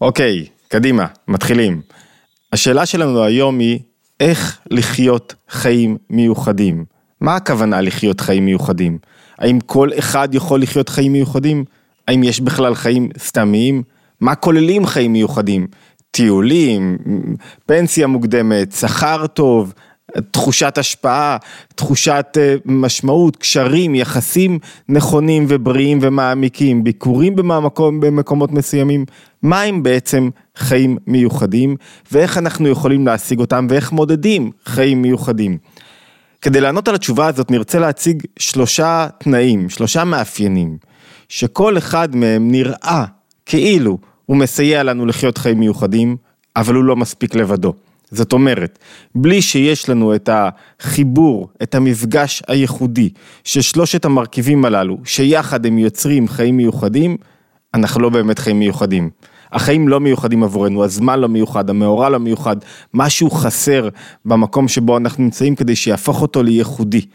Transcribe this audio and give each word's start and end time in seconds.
אוקיי, 0.00 0.46
קדימה, 0.68 1.06
מתחילים. 1.28 1.80
השאלה 2.52 2.86
שלנו 2.86 3.24
היום 3.24 3.58
היא, 3.58 3.78
איך 4.20 4.58
לחיות 4.70 5.34
חיים 5.48 5.96
מיוחדים? 6.10 6.84
מה 7.20 7.36
הכוונה 7.36 7.80
לחיות 7.80 8.20
חיים 8.20 8.44
מיוחדים? 8.44 8.98
האם 9.38 9.60
כל 9.60 9.90
אחד 9.98 10.28
יכול 10.34 10.62
לחיות 10.62 10.88
חיים 10.88 11.12
מיוחדים? 11.12 11.64
האם 12.08 12.22
יש 12.22 12.40
בכלל 12.40 12.74
חיים 12.74 13.08
סתמיים? 13.18 13.82
מה 14.20 14.34
כוללים 14.34 14.86
חיים 14.86 15.12
מיוחדים? 15.12 15.66
טיולים, 16.10 16.98
פנסיה 17.66 18.06
מוקדמת, 18.06 18.72
שכר 18.72 19.26
טוב, 19.26 19.72
תחושת 20.30 20.78
השפעה, 20.78 21.36
תחושת 21.74 22.26
אה, 22.40 22.54
משמעות, 22.64 23.36
קשרים, 23.36 23.94
יחסים 23.94 24.58
נכונים 24.88 25.46
ובריאים 25.48 25.98
ומעמיקים, 26.02 26.84
ביקורים 26.84 27.36
במקום, 27.36 28.00
במקומות 28.00 28.52
מסוימים, 28.52 29.04
מה 29.42 29.62
הם 29.62 29.82
בעצם 29.82 30.30
חיים 30.56 30.96
מיוחדים 31.06 31.76
ואיך 32.12 32.38
אנחנו 32.38 32.68
יכולים 32.68 33.06
להשיג 33.06 33.40
אותם 33.40 33.66
ואיך 33.70 33.92
מודדים 33.92 34.50
חיים 34.64 35.02
מיוחדים. 35.02 35.58
כדי 36.42 36.60
לענות 36.60 36.88
על 36.88 36.94
התשובה 36.94 37.26
הזאת 37.26 37.50
נרצה 37.50 37.78
להציג 37.78 38.22
שלושה 38.38 39.06
תנאים, 39.18 39.68
שלושה 39.68 40.04
מאפיינים, 40.04 40.78
שכל 41.28 41.78
אחד 41.78 42.16
מהם 42.16 42.50
נראה 42.50 43.04
כאילו 43.46 43.98
הוא 44.26 44.36
מסייע 44.36 44.82
לנו 44.82 45.06
לחיות 45.06 45.38
חיים 45.38 45.60
מיוחדים, 45.60 46.16
אבל 46.56 46.74
הוא 46.74 46.84
לא 46.84 46.96
מספיק 46.96 47.34
לבדו. 47.34 47.72
זאת 48.10 48.32
אומרת, 48.32 48.78
בלי 49.14 49.42
שיש 49.42 49.88
לנו 49.88 50.14
את 50.14 50.28
החיבור, 50.32 51.48
את 51.62 51.74
המפגש 51.74 52.42
הייחודי 52.48 53.08
של 53.44 53.60
שלושת 53.60 54.04
המרכיבים 54.04 54.64
הללו, 54.64 54.98
שיחד 55.04 55.66
הם 55.66 55.78
יוצרים 55.78 56.28
חיים 56.28 56.56
מיוחדים, 56.56 57.16
אנחנו 57.74 58.00
לא 58.00 58.08
באמת 58.08 58.38
חיים 58.38 58.58
מיוחדים. 58.58 59.10
החיים 59.52 59.88
לא 59.88 60.00
מיוחדים 60.00 60.42
עבורנו, 60.42 60.84
הזמן 60.84 61.20
לא 61.20 61.28
מיוחד, 61.28 61.70
המאורע 61.70 62.08
לא 62.08 62.18
מיוחד, 62.18 62.56
משהו 62.94 63.30
חסר 63.30 63.88
במקום 64.24 64.68
שבו 64.68 64.96
אנחנו 64.96 65.24
נמצאים 65.24 65.54
כדי 65.54 65.76
שיהפוך 65.76 66.22
אותו 66.22 66.42
לייחודי. 66.42 67.06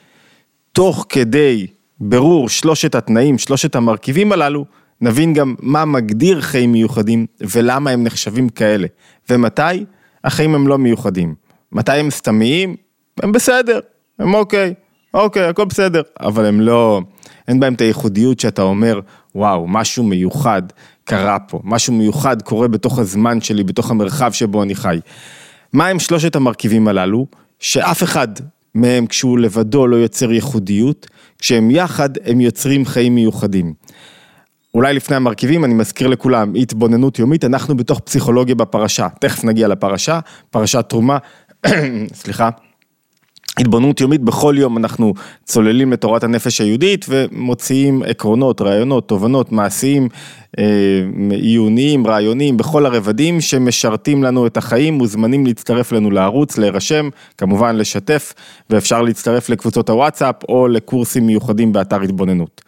תוך 0.71 1.05
כדי 1.09 1.67
ברור 1.99 2.49
שלושת 2.49 2.95
התנאים, 2.95 3.37
שלושת 3.37 3.75
המרכיבים 3.75 4.31
הללו, 4.31 4.65
נבין 5.01 5.33
גם 5.33 5.55
מה 5.59 5.85
מגדיר 5.85 6.41
חיים 6.41 6.71
מיוחדים 6.71 7.25
ולמה 7.41 7.91
הם 7.91 8.03
נחשבים 8.03 8.49
כאלה. 8.49 8.87
ומתי? 9.29 9.85
החיים 10.23 10.55
הם 10.55 10.67
לא 10.67 10.77
מיוחדים. 10.77 11.35
מתי 11.71 11.91
הם 11.91 12.09
סתמיים? 12.09 12.75
הם 13.23 13.31
בסדר, 13.31 13.79
הם 14.19 14.33
אוקיי, 14.33 14.73
אוקיי, 15.13 15.43
הכל 15.43 15.65
בסדר, 15.65 16.01
אבל 16.19 16.45
הם 16.45 16.61
לא, 16.61 17.01
אין 17.47 17.59
בהם 17.59 17.73
את 17.73 17.81
הייחודיות 17.81 18.39
שאתה 18.39 18.61
אומר, 18.61 18.99
וואו, 19.35 19.67
משהו 19.67 20.03
מיוחד 20.03 20.61
קרה 21.03 21.39
פה, 21.39 21.59
משהו 21.63 21.93
מיוחד 21.93 22.41
קורה 22.41 22.67
בתוך 22.67 22.99
הזמן 22.99 23.41
שלי, 23.41 23.63
בתוך 23.63 23.91
המרחב 23.91 24.31
שבו 24.31 24.63
אני 24.63 24.75
חי. 24.75 24.99
מה 25.73 25.87
הם 25.87 25.99
שלושת 25.99 26.35
המרכיבים 26.35 26.87
הללו, 26.87 27.27
שאף 27.59 28.03
אחד 28.03 28.27
מהם 28.75 29.05
כשהוא 29.05 29.39
לבדו 29.39 29.87
לא 29.87 29.95
יוצר 29.95 30.31
ייחודיות, 30.31 31.07
כשהם 31.39 31.71
יחד 31.71 32.09
הם 32.25 32.41
יוצרים 32.41 32.85
חיים 32.85 33.15
מיוחדים. 33.15 33.73
אולי 34.73 34.93
לפני 34.93 35.15
המרכיבים, 35.15 35.65
אני 35.65 35.73
מזכיר 35.73 36.07
לכולם, 36.07 36.53
התבוננות 36.55 37.19
יומית, 37.19 37.43
אנחנו 37.43 37.77
בתוך 37.77 37.99
פסיכולוגיה 37.99 38.55
בפרשה, 38.55 39.07
תכף 39.19 39.43
נגיע 39.43 39.67
לפרשה, 39.67 40.19
פרשת 40.49 40.85
תרומה, 40.89 41.17
סליחה. 42.13 42.49
התבוננות 43.59 44.01
יומית, 44.01 44.21
בכל 44.21 44.55
יום 44.57 44.77
אנחנו 44.77 45.13
צוללים 45.43 45.93
לתורת 45.93 46.23
הנפש 46.23 46.61
היהודית 46.61 47.05
ומוציאים 47.09 48.03
עקרונות, 48.03 48.61
רעיונות, 48.61 49.07
תובנות, 49.07 49.51
מעשיים, 49.51 50.09
אה, 50.59 50.63
עיוניים, 51.31 52.07
רעיוניים, 52.07 52.57
בכל 52.57 52.85
הרבדים 52.85 53.41
שמשרתים 53.41 54.23
לנו 54.23 54.47
את 54.47 54.57
החיים, 54.57 54.93
מוזמנים 54.93 55.45
להצטרף 55.45 55.91
לנו 55.91 56.11
לערוץ, 56.11 56.57
להירשם, 56.57 57.09
כמובן 57.37 57.75
לשתף, 57.75 58.33
ואפשר 58.69 59.01
להצטרף 59.01 59.49
לקבוצות 59.49 59.89
הוואטסאפ 59.89 60.35
או 60.49 60.67
לקורסים 60.67 61.25
מיוחדים 61.27 61.73
באתר 61.73 62.01
התבוננות. 62.01 62.61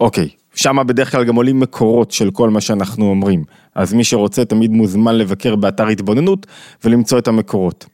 אוקיי, 0.00 0.28
שם 0.58 0.76
בדרך 0.86 1.12
כלל 1.12 1.24
גם 1.24 1.36
עולים 1.36 1.60
מקורות 1.60 2.10
של 2.10 2.30
כל 2.30 2.50
מה 2.50 2.60
שאנחנו 2.60 3.10
אומרים, 3.10 3.44
אז 3.74 3.94
מי 3.94 4.04
שרוצה 4.04 4.44
תמיד 4.44 4.70
מוזמן 4.70 5.18
לבקר 5.18 5.56
באתר 5.56 5.86
התבוננות 5.86 6.46
ולמצוא 6.84 7.18
את 7.18 7.28
המקורות. 7.28 7.86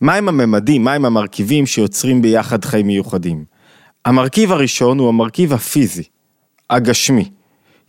מהם 0.00 0.28
הממדים, 0.28 0.84
מהם 0.84 1.04
המרכיבים 1.04 1.66
שיוצרים 1.66 2.22
ביחד 2.22 2.64
חיים 2.64 2.86
מיוחדים? 2.86 3.44
המרכיב 4.04 4.52
הראשון 4.52 4.98
הוא 4.98 5.08
המרכיב 5.08 5.52
הפיזי, 5.52 6.02
הגשמי. 6.70 7.30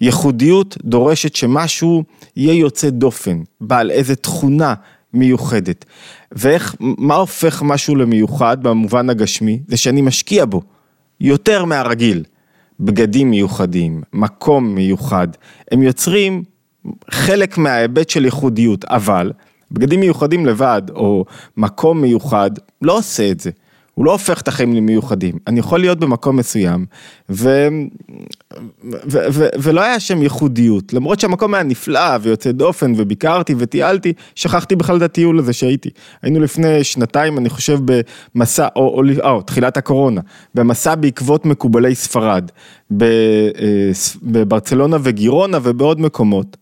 ייחודיות 0.01 0.77
דורשת 0.83 1.35
שמשהו 1.35 2.03
יהיה 2.35 2.53
יוצא 2.53 2.89
דופן, 2.89 3.41
בעל 3.61 3.91
איזה 3.91 4.15
תכונה 4.15 4.73
מיוחדת. 5.13 5.85
ואיך, 6.31 6.75
מה 6.79 7.15
הופך 7.15 7.61
משהו 7.65 7.95
למיוחד 7.95 8.63
במובן 8.63 9.09
הגשמי? 9.09 9.59
זה 9.67 9.77
שאני 9.77 10.01
משקיע 10.01 10.45
בו, 10.45 10.61
יותר 11.19 11.65
מהרגיל. 11.65 12.23
בגדים 12.79 13.29
מיוחדים, 13.29 14.01
מקום 14.13 14.75
מיוחד, 14.75 15.27
הם 15.71 15.81
יוצרים 15.81 16.43
חלק 17.11 17.57
מההיבט 17.57 18.09
של 18.09 18.25
ייחודיות, 18.25 18.85
אבל 18.85 19.31
בגדים 19.71 19.99
מיוחדים 19.99 20.45
לבד, 20.45 20.81
או 20.95 21.25
מקום 21.57 22.01
מיוחד, 22.01 22.51
לא 22.81 22.97
עושה 22.97 23.31
את 23.31 23.39
זה. 23.39 23.51
הוא 23.97 24.05
לא 24.05 24.11
הופך 24.11 24.41
את 24.41 24.47
החיים 24.47 24.73
למיוחדים. 24.73 25.35
אני 25.47 25.59
יכול 25.59 25.79
להיות 25.79 25.99
במקום 25.99 26.35
מסוים, 26.35 26.85
ו... 27.29 27.67
ו... 28.83 29.17
ו... 29.31 29.47
ולא 29.59 29.81
היה 29.81 29.99
שם 29.99 30.21
ייחודיות, 30.21 30.93
למרות 30.93 31.19
שהמקום 31.19 31.53
היה 31.53 31.63
נפלא 31.63 32.17
ויוצא 32.21 32.51
דופן, 32.51 32.93
וביקרתי 32.97 33.55
וטיילתי, 33.57 34.13
שכחתי 34.35 34.75
בכלל 34.75 34.97
את 34.97 35.01
הטיול 35.01 35.39
הזה 35.39 35.53
שהייתי. 35.53 35.89
היינו 36.21 36.39
לפני 36.39 36.83
שנתיים, 36.83 37.37
אני 37.37 37.49
חושב, 37.49 37.79
במסע, 38.35 38.67
או, 38.75 38.81
או, 38.81 39.03
או, 39.23 39.29
או 39.29 39.41
תחילת 39.41 39.77
הקורונה, 39.77 40.21
במסע 40.55 40.95
בעקבות 40.95 41.45
מקובלי 41.45 41.95
ספרד. 41.95 42.51
אה, 43.01 43.07
בברצלונה 44.23 44.97
וגירונה 45.03 45.57
ובעוד 45.63 46.01
מקומות. 46.01 46.57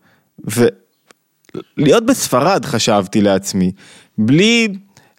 ולהיות 1.77 2.05
בספרד, 2.05 2.65
חשבתי 2.65 3.21
לעצמי, 3.21 3.71
בלי... 4.17 4.67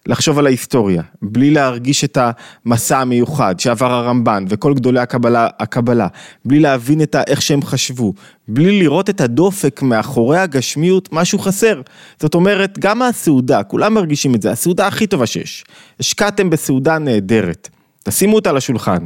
לחשוב 0.07 0.39
על 0.39 0.45
ההיסטוריה, 0.45 1.01
בלי 1.21 1.51
להרגיש 1.51 2.03
את 2.03 2.17
המסע 2.65 2.99
המיוחד 2.99 3.59
שעבר 3.59 3.91
הרמב"ן 3.93 4.45
וכל 4.49 4.73
גדולי 4.73 4.99
הקבלה, 4.99 5.47
הקבלה, 5.59 6.07
בלי 6.45 6.59
להבין 6.59 7.01
את 7.01 7.15
איך 7.27 7.41
שהם 7.41 7.61
חשבו, 7.61 8.13
בלי 8.47 8.79
לראות 8.79 9.09
את 9.09 9.21
הדופק 9.21 9.81
מאחורי 9.81 10.39
הגשמיות, 10.39 11.09
משהו 11.11 11.39
חסר. 11.39 11.81
זאת 12.19 12.35
אומרת, 12.35 12.79
גם 12.79 13.01
הסעודה, 13.01 13.63
כולם 13.63 13.93
מרגישים 13.93 14.35
את 14.35 14.41
זה, 14.41 14.51
הסעודה 14.51 14.87
הכי 14.87 15.07
טובה 15.07 15.25
שיש. 15.25 15.63
השקעתם 15.99 16.49
בסעודה 16.49 16.97
נהדרת, 16.97 17.69
תשימו 18.03 18.35
אותה 18.35 18.49
על 18.49 18.57
השולחן. 18.57 19.05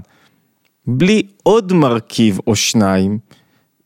בלי 0.87 1.21
עוד 1.43 1.73
מרכיב 1.73 2.39
או 2.47 2.55
שניים, 2.55 3.19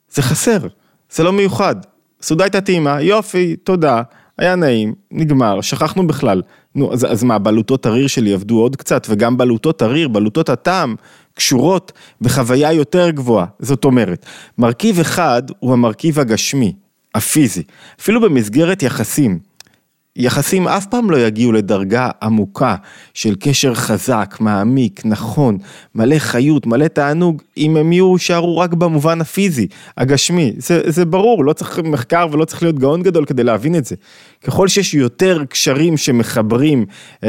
זה 0.09 0.21
חסר, 0.21 0.67
זה 1.11 1.23
לא 1.23 1.33
מיוחד. 1.33 1.75
סעודה 2.21 2.43
הייתה 2.43 2.61
טעימה, 2.61 3.01
יופי, 3.01 3.55
תודה. 3.55 4.01
היה 4.37 4.55
נעים, 4.55 4.93
נגמר, 5.11 5.61
שכחנו 5.61 6.07
בכלל. 6.07 6.41
נו, 6.75 6.93
אז, 6.93 7.05
אז 7.11 7.23
מה, 7.23 7.39
בלוטות 7.39 7.85
הריר 7.85 8.07
שלי 8.07 8.33
עבדו 8.33 8.59
עוד 8.61 8.75
קצת, 8.75 9.07
וגם 9.09 9.37
בלוטות 9.37 9.81
הריר, 9.81 10.07
בלוטות 10.07 10.49
הטעם, 10.49 10.95
קשורות 11.33 11.91
בחוויה 12.21 12.73
יותר 12.73 13.09
גבוהה. 13.09 13.45
זאת 13.59 13.85
אומרת, 13.85 14.25
מרכיב 14.57 14.99
אחד 14.99 15.43
הוא 15.59 15.73
המרכיב 15.73 16.19
הגשמי, 16.19 16.73
הפיזי, 17.15 17.63
אפילו 17.99 18.21
במסגרת 18.21 18.83
יחסים. 18.83 19.39
יחסים 20.17 20.67
אף 20.67 20.85
פעם 20.85 21.11
לא 21.11 21.17
יגיעו 21.17 21.51
לדרגה 21.51 22.09
עמוקה 22.21 22.75
של 23.13 23.35
קשר 23.39 23.73
חזק, 23.73 24.37
מעמיק, 24.39 25.01
נכון, 25.05 25.57
מלא 25.95 26.19
חיות, 26.19 26.65
מלא 26.65 26.87
תענוג, 26.87 27.41
אם 27.57 27.77
הם 27.77 27.93
יהיו, 27.93 28.13
יישארו 28.13 28.57
רק 28.57 28.73
במובן 28.73 29.21
הפיזי, 29.21 29.67
הגשמי. 29.97 30.53
זה, 30.57 30.81
זה 30.85 31.05
ברור, 31.05 31.45
לא 31.45 31.53
צריך 31.53 31.79
מחקר 31.79 32.27
ולא 32.31 32.45
צריך 32.45 32.63
להיות 32.63 32.79
גאון 32.79 33.03
גדול 33.03 33.25
כדי 33.25 33.43
להבין 33.43 33.75
את 33.75 33.85
זה. 33.85 33.95
ככל 34.43 34.67
שיש 34.67 34.93
יותר 34.93 35.43
קשרים 35.49 35.97
שמחברים 35.97 36.85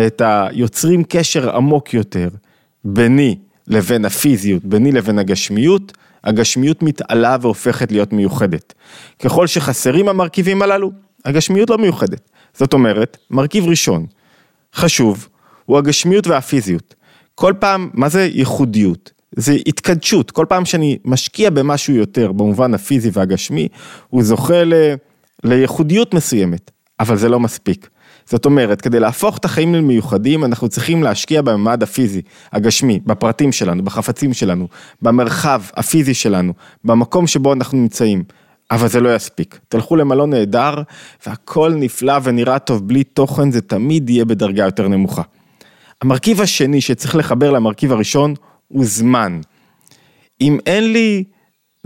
את 0.07 0.21
ה... 0.21 0.47
יוצרים 0.53 1.05
קשר 1.09 1.57
עמוק 1.57 1.95
יותר 1.95 2.29
ביני 2.85 3.39
לבין 3.69 4.05
הפיזיות, 4.05 4.65
ביני 4.65 4.93
לבין 4.93 5.19
הגשמיות, 5.19 5.93
הגשמיות 6.25 6.83
מתעלה 6.83 7.37
והופכת 7.41 7.93
להיות 7.93 8.13
מיוחדת. 8.13 8.75
ככל 9.19 9.47
שחסרים 9.47 10.09
המרכיבים 10.09 10.63
הללו, 10.63 10.91
הגשמיות 11.25 11.71
לא 11.71 11.79
מיוחדת. 11.79 12.36
זאת 12.59 12.73
אומרת, 12.73 13.17
מרכיב 13.31 13.65
ראשון, 13.67 14.07
חשוב, 14.75 15.29
הוא 15.65 15.79
הגשמיות 15.79 16.27
והפיזיות. 16.27 16.95
כל 17.35 17.53
פעם, 17.59 17.91
מה 17.95 18.09
זה 18.09 18.29
ייחודיות? 18.33 19.11
זה 19.37 19.57
התקדשות, 19.67 20.31
כל 20.31 20.47
פעם 20.49 20.65
שאני 20.65 20.99
משקיע 21.05 21.51
במשהו 21.51 21.95
יותר 21.95 22.33
במובן 22.33 22.75
הפיזי 22.75 23.11
והגשמי, 23.13 23.69
הוא 24.09 24.23
זוכה 24.23 24.65
ל... 24.65 24.75
לייחודיות 25.45 26.15
מסוימת, 26.15 26.71
אבל 27.01 27.17
זה 27.17 27.29
לא 27.29 27.41
מספיק. 27.41 27.89
זאת 28.27 28.45
אומרת, 28.45 28.81
כדי 28.81 29.01
להפוך 29.01 29.39
את 29.39 29.45
החיים 29.45 29.75
למיוחדים, 29.75 30.45
אנחנו 30.45 30.69
צריכים 30.69 31.03
להשקיע 31.03 31.43
בממד 31.43 31.83
הפיזי, 31.83 32.23
הגשמי, 32.53 33.01
בפרטים 33.07 33.53
שלנו, 33.53 33.85
בחפצים 33.85 34.33
שלנו, 34.33 34.69
במרחב 35.03 35.63
הפיזי 35.75 36.15
שלנו, 36.15 36.53
במקום 36.85 37.27
שבו 37.27 37.53
אנחנו 37.53 37.79
נמצאים. 37.79 38.25
אבל 38.71 38.89
זה 38.89 39.01
לא 39.01 39.15
יספיק. 39.15 39.59
תלכו 39.69 39.97
למלון 39.97 40.31
נהדר, 40.31 40.75
והכל 41.27 41.73
נפלא 41.77 42.19
ונראה 42.23 42.59
טוב 42.59 42.89
בלי 42.89 43.05
תוכן, 43.05 43.51
זה 43.51 43.61
תמיד 43.61 44.11
יהיה 44.11 44.25
בדרגה 44.25 44.65
יותר 44.65 44.89
נמוכה. 44.89 45.23
המרכיב 46.03 46.41
השני 46.41 46.81
שצריך 46.81 47.17
לחבר 47.17 47.51
למרכיב 47.51 47.93
הראשון 47.93 48.35
הוא 48.69 48.85
זמן. 48.85 49.41
אם 50.41 50.59
אין 50.67 50.93
לי 50.93 51.25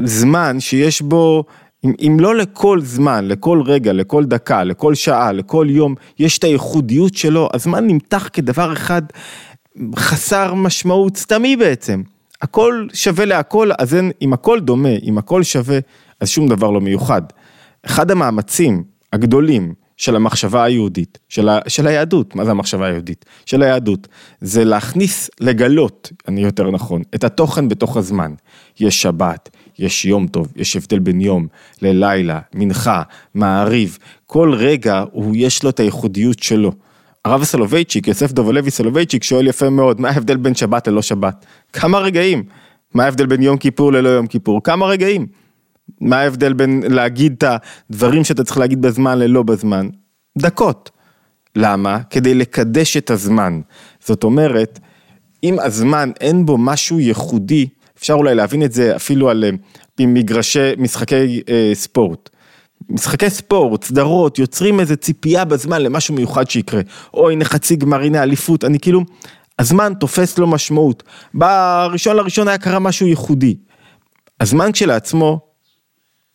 זמן 0.04 0.60
שיש 0.60 1.02
בו, 1.02 1.44
אם, 1.84 1.92
אם 2.00 2.16
לא 2.20 2.34
לכל 2.34 2.80
זמן, 2.80 3.28
לכל 3.28 3.62
רגע, 3.66 3.92
לכל 3.92 4.24
דקה, 4.24 4.64
לכל 4.64 4.94
שעה, 4.94 5.32
לכל 5.32 5.66
יום, 5.70 5.94
יש 6.18 6.38
את 6.38 6.44
הייחודיות 6.44 7.14
שלו, 7.14 7.48
הזמן 7.54 7.86
נמתח 7.86 8.28
כדבר 8.32 8.72
אחד 8.72 9.02
חסר 9.96 10.54
משמעות 10.54 11.16
סתמי 11.16 11.56
בעצם. 11.56 12.02
הכל 12.42 12.86
שווה 12.92 13.24
להכל, 13.24 13.70
אז 13.78 13.94
אין, 13.94 14.10
אם 14.22 14.32
הכל 14.32 14.60
דומה, 14.60 14.96
אם 15.02 15.18
הכל 15.18 15.42
שווה, 15.42 15.78
אז 16.20 16.28
שום 16.28 16.48
דבר 16.48 16.70
לא 16.70 16.80
מיוחד. 16.80 17.22
אחד 17.86 18.10
המאמצים 18.10 18.84
הגדולים 19.12 19.74
של 19.96 20.16
המחשבה 20.16 20.64
היהודית, 20.64 21.18
של, 21.28 21.48
ה, 21.48 21.58
של 21.68 21.86
היהדות, 21.86 22.34
מה 22.34 22.44
זה 22.44 22.50
המחשבה 22.50 22.86
היהודית? 22.86 23.24
של 23.46 23.62
היהדות, 23.62 24.08
זה 24.40 24.64
להכניס, 24.64 25.30
לגלות, 25.40 26.12
אני 26.28 26.42
יותר 26.42 26.70
נכון, 26.70 27.02
את 27.14 27.24
התוכן 27.24 27.68
בתוך 27.68 27.96
הזמן. 27.96 28.34
יש 28.80 29.02
שבת, 29.02 29.48
יש 29.78 30.04
יום 30.04 30.26
טוב, 30.26 30.52
יש 30.56 30.76
הבדל 30.76 30.98
בין 30.98 31.20
יום 31.20 31.46
ללילה, 31.82 32.40
מנחה, 32.54 33.02
מעריב, 33.34 33.98
כל 34.26 34.54
רגע 34.54 35.04
הוא, 35.12 35.34
יש 35.36 35.62
לו 35.62 35.70
את 35.70 35.80
הייחודיות 35.80 36.42
שלו. 36.42 36.72
הרב 37.24 37.44
סולובייצ'יק, 37.44 38.08
יוסף 38.08 38.32
דובלוי 38.32 38.70
סולובייצ'יק, 38.70 39.24
שואל 39.24 39.46
יפה 39.46 39.70
מאוד, 39.70 40.00
מה 40.00 40.08
ההבדל 40.08 40.36
בין 40.36 40.54
שבת 40.54 40.88
ללא 40.88 41.02
שבת? 41.02 41.46
כמה 41.72 41.98
רגעים? 41.98 42.44
מה 42.94 43.04
ההבדל 43.04 43.26
בין 43.26 43.42
יום 43.42 43.56
כיפור 43.56 43.92
ללא 43.92 44.08
יום 44.08 44.26
כיפור? 44.26 44.62
כמה 44.62 44.86
רגעים? 44.86 45.26
מה 46.00 46.20
ההבדל 46.20 46.52
בין 46.52 46.82
להגיד 46.88 47.32
את 47.32 47.44
הדברים 47.90 48.24
שאתה 48.24 48.44
צריך 48.44 48.58
להגיד 48.58 48.82
בזמן 48.82 49.18
ללא 49.18 49.42
בזמן? 49.42 49.88
דקות. 50.38 50.90
למה? 51.56 51.98
כדי 52.10 52.34
לקדש 52.34 52.96
את 52.96 53.10
הזמן. 53.10 53.60
זאת 54.04 54.24
אומרת, 54.24 54.78
אם 55.44 55.58
הזמן 55.58 56.10
אין 56.20 56.46
בו 56.46 56.58
משהו 56.58 57.00
ייחודי, 57.00 57.68
אפשר 57.98 58.14
אולי 58.14 58.34
להבין 58.34 58.62
את 58.62 58.72
זה 58.72 58.96
אפילו 58.96 59.30
על 59.30 59.44
אה, 59.44 59.50
מגרשי, 60.06 60.72
משחקי 60.78 61.42
אה, 61.48 61.70
ספורט. 61.74 62.30
משחקי 62.88 63.30
ספורט, 63.30 63.84
סדרות, 63.84 64.38
יוצרים 64.38 64.80
איזה 64.80 64.96
ציפייה 64.96 65.44
בזמן 65.44 65.82
למשהו 65.82 66.14
מיוחד 66.14 66.50
שיקרה. 66.50 66.80
או 67.14 67.30
הנה 67.30 67.44
חצי 67.44 67.76
גמר, 67.76 68.00
הנה 68.00 68.22
אליפות, 68.22 68.64
אני 68.64 68.78
כאילו, 68.78 69.04
הזמן 69.58 69.92
תופס 70.00 70.38
לו 70.38 70.46
משמעות. 70.46 71.02
בראשון 71.34 72.16
לראשון 72.16 72.48
היה 72.48 72.58
קרה 72.58 72.78
משהו 72.78 73.06
ייחודי. 73.06 73.56
הזמן 74.40 74.72
כשלעצמו 74.72 75.49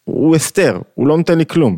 הוא 0.05 0.35
הסתר, 0.35 0.79
הוא 0.95 1.07
לא 1.07 1.17
נותן 1.17 1.37
לי 1.37 1.45
כלום. 1.45 1.77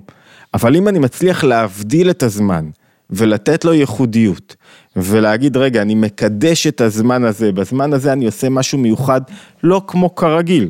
אבל 0.54 0.76
אם 0.76 0.88
אני 0.88 1.00
מצליח 1.00 1.44
להבדיל 1.44 2.10
את 2.10 2.24
הזמן 2.24 2.70
ולתת 3.10 3.66
לו 3.66 3.74
ייחודיות 3.74 4.56
ולהגיד 4.96 5.58
רגע 5.58 5.82
אני 5.82 5.96
מקדש 5.96 6.68
את 6.68 6.82
הזמן 6.82 7.24
הזה, 7.24 7.52
בזמן 7.52 7.94
הזה 7.94 8.14
אני 8.14 8.26
עושה 8.26 8.50
משהו 8.50 8.78
מיוחד 8.78 9.22
לא 9.64 9.82
כמו 9.88 10.16
כרגיל, 10.16 10.70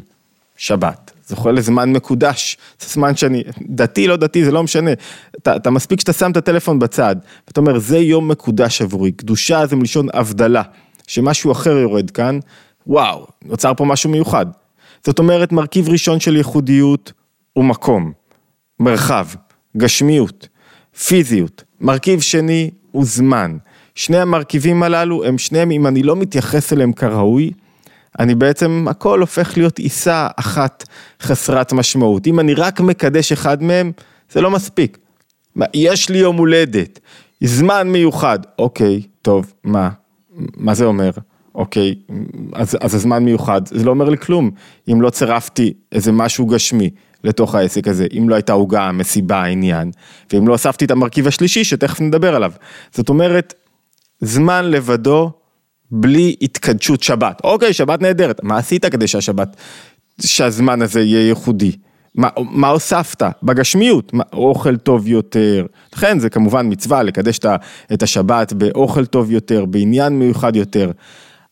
שבת. 0.57 1.11
זוכר 1.27 1.51
לזמן 1.51 1.91
מקודש, 1.91 2.57
זה 2.79 2.87
זמן 2.89 3.15
שאני, 3.15 3.43
דתי 3.61 4.07
לא 4.07 4.15
דתי 4.15 4.45
זה 4.45 4.51
לא 4.51 4.63
משנה, 4.63 4.91
אתה, 5.37 5.55
אתה 5.55 5.69
מספיק 5.69 5.99
שאתה 5.99 6.13
שם 6.13 6.31
את 6.31 6.37
הטלפון 6.37 6.79
בצד, 6.79 7.15
ואתה 7.47 7.59
אומר 7.59 7.79
זה 7.79 7.97
יום 7.97 8.27
מקודש 8.27 8.81
עבורי, 8.81 9.11
קדושה 9.11 9.65
זה 9.65 9.75
מלשון 9.75 10.07
הבדלה, 10.13 10.61
שמשהו 11.07 11.51
אחר 11.51 11.77
יורד 11.77 12.11
כאן, 12.11 12.39
וואו, 12.87 13.27
נוצר 13.45 13.73
פה 13.73 13.85
משהו 13.85 14.09
מיוחד. 14.09 14.45
זאת 15.05 15.19
אומרת 15.19 15.51
מרכיב 15.51 15.89
ראשון 15.89 16.19
של 16.19 16.37
ייחודיות 16.37 17.11
הוא 17.57 17.65
מקום, 17.65 18.11
מרחב, 18.79 19.27
גשמיות, 19.77 20.47
פיזיות, 21.07 21.63
מרכיב 21.81 22.19
שני 22.19 22.71
הוא 22.91 23.05
זמן. 23.05 23.57
שני 23.95 24.17
המרכיבים 24.17 24.83
הללו 24.83 25.23
הם 25.23 25.37
שניהם, 25.37 25.71
אם 25.71 25.87
אני 25.87 26.03
לא 26.03 26.15
מתייחס 26.15 26.73
אליהם 26.73 26.93
כראוי, 26.93 27.51
אני 28.19 28.35
בעצם, 28.35 28.85
הכל 28.89 29.21
הופך 29.21 29.57
להיות 29.57 29.79
עיסה 29.79 30.27
אחת 30.35 30.83
חסרת 31.21 31.73
משמעות. 31.73 32.27
אם 32.27 32.39
אני 32.39 32.53
רק 32.53 32.79
מקדש 32.79 33.31
אחד 33.31 33.63
מהם, 33.63 33.91
זה 34.31 34.41
לא 34.41 34.51
מספיק. 34.51 34.97
יש 35.73 36.09
לי 36.09 36.17
יום 36.17 36.37
הולדת, 36.37 36.99
זמן 37.43 37.89
מיוחד, 37.89 38.39
אוקיי, 38.59 39.01
טוב, 39.21 39.53
מה? 39.63 39.89
מה 40.57 40.73
זה 40.73 40.85
אומר? 40.85 41.11
אוקיי, 41.55 41.95
אז, 42.53 42.77
אז 42.81 42.95
הזמן 42.95 43.23
מיוחד, 43.23 43.61
זה 43.67 43.83
לא 43.83 43.91
אומר 43.91 44.09
לי 44.09 44.17
כלום, 44.17 44.51
אם 44.91 45.01
לא 45.01 45.09
צירפתי 45.09 45.73
איזה 45.91 46.11
משהו 46.11 46.45
גשמי. 46.45 46.89
לתוך 47.23 47.55
העסק 47.55 47.87
הזה, 47.87 48.07
אם 48.17 48.29
לא 48.29 48.35
הייתה 48.35 48.53
עוגה, 48.53 48.91
מסיבה, 48.91 49.43
עניין, 49.43 49.91
ואם 50.33 50.47
לא 50.47 50.53
הוספתי 50.53 50.85
את 50.85 50.91
המרכיב 50.91 51.27
השלישי 51.27 51.63
שתכף 51.63 52.01
נדבר 52.01 52.35
עליו. 52.35 52.51
זאת 52.91 53.09
אומרת, 53.09 53.53
זמן 54.21 54.65
לבדו 54.65 55.31
בלי 55.91 56.35
התקדשות 56.41 57.03
שבת. 57.03 57.41
אוקיי, 57.43 57.73
שבת 57.73 58.01
נהדרת, 58.01 58.43
מה 58.43 58.57
עשית 58.57 58.85
כדי 58.85 59.07
שהשבת, 59.07 59.55
שהזמן 60.21 60.81
הזה 60.81 61.01
יהיה 61.01 61.27
ייחודי? 61.27 61.71
מה, 62.15 62.29
מה 62.37 62.67
הוספת? 62.67 63.23
בגשמיות, 63.43 64.13
מה, 64.13 64.23
אוכל 64.33 64.77
טוב 64.77 65.07
יותר. 65.07 65.65
לכן 65.95 66.19
זה 66.19 66.29
כמובן 66.29 66.67
מצווה 66.69 67.03
לקדש 67.03 67.39
את 67.93 68.03
השבת 68.03 68.53
באוכל 68.53 69.05
טוב 69.05 69.31
יותר, 69.31 69.65
בעניין 69.65 70.19
מיוחד 70.19 70.55
יותר. 70.55 70.91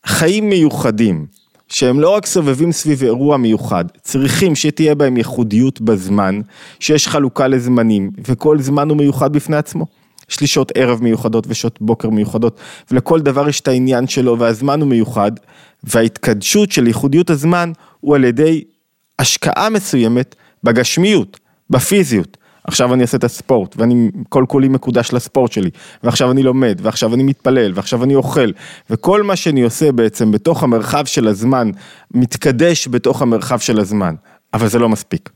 חיים 0.06 0.48
מיוחדים. 0.48 1.26
שהם 1.68 2.00
לא 2.00 2.10
רק 2.10 2.26
סובבים 2.26 2.72
סביב 2.72 3.02
אירוע 3.02 3.36
מיוחד, 3.36 3.84
צריכים 4.02 4.54
שתהיה 4.54 4.94
בהם 4.94 5.16
ייחודיות 5.16 5.80
בזמן, 5.80 6.40
שיש 6.80 7.08
חלוקה 7.08 7.48
לזמנים, 7.48 8.10
וכל 8.24 8.60
זמן 8.60 8.88
הוא 8.88 8.96
מיוחד 8.96 9.32
בפני 9.32 9.56
עצמו. 9.56 9.86
יש 10.30 10.40
לי 10.40 10.46
שעות 10.46 10.72
ערב 10.74 11.02
מיוחדות 11.02 11.44
ושעות 11.48 11.78
בוקר 11.80 12.10
מיוחדות, 12.10 12.60
ולכל 12.90 13.20
דבר 13.20 13.48
יש 13.48 13.60
את 13.60 13.68
העניין 13.68 14.06
שלו, 14.06 14.38
והזמן 14.38 14.80
הוא 14.80 14.88
מיוחד, 14.88 15.32
וההתקדשות 15.84 16.72
של 16.72 16.86
ייחודיות 16.86 17.30
הזמן 17.30 17.72
הוא 18.00 18.14
על 18.14 18.24
ידי 18.24 18.64
השקעה 19.18 19.70
מסוימת 19.70 20.34
בגשמיות, 20.64 21.40
בפיזיות. 21.70 22.36
עכשיו 22.66 22.94
אני 22.94 23.02
אעשה 23.02 23.16
את 23.16 23.24
הספורט, 23.24 23.74
ואני 23.78 24.10
כל 24.28 24.44
כולי 24.48 24.68
מקודש 24.68 25.12
לספורט 25.12 25.52
שלי, 25.52 25.70
ועכשיו 26.02 26.30
אני 26.30 26.42
לומד, 26.42 26.78
ועכשיו 26.82 27.14
אני 27.14 27.22
מתפלל, 27.22 27.72
ועכשיו 27.74 28.04
אני 28.04 28.14
אוכל, 28.14 28.50
וכל 28.90 29.22
מה 29.22 29.36
שאני 29.36 29.62
עושה 29.62 29.92
בעצם 29.92 30.32
בתוך 30.32 30.62
המרחב 30.62 31.04
של 31.04 31.28
הזמן, 31.28 31.70
מתקדש 32.10 32.88
בתוך 32.88 33.22
המרחב 33.22 33.58
של 33.58 33.80
הזמן, 33.80 34.14
אבל 34.54 34.68
זה 34.68 34.78
לא 34.78 34.88
מספיק. 34.88 35.30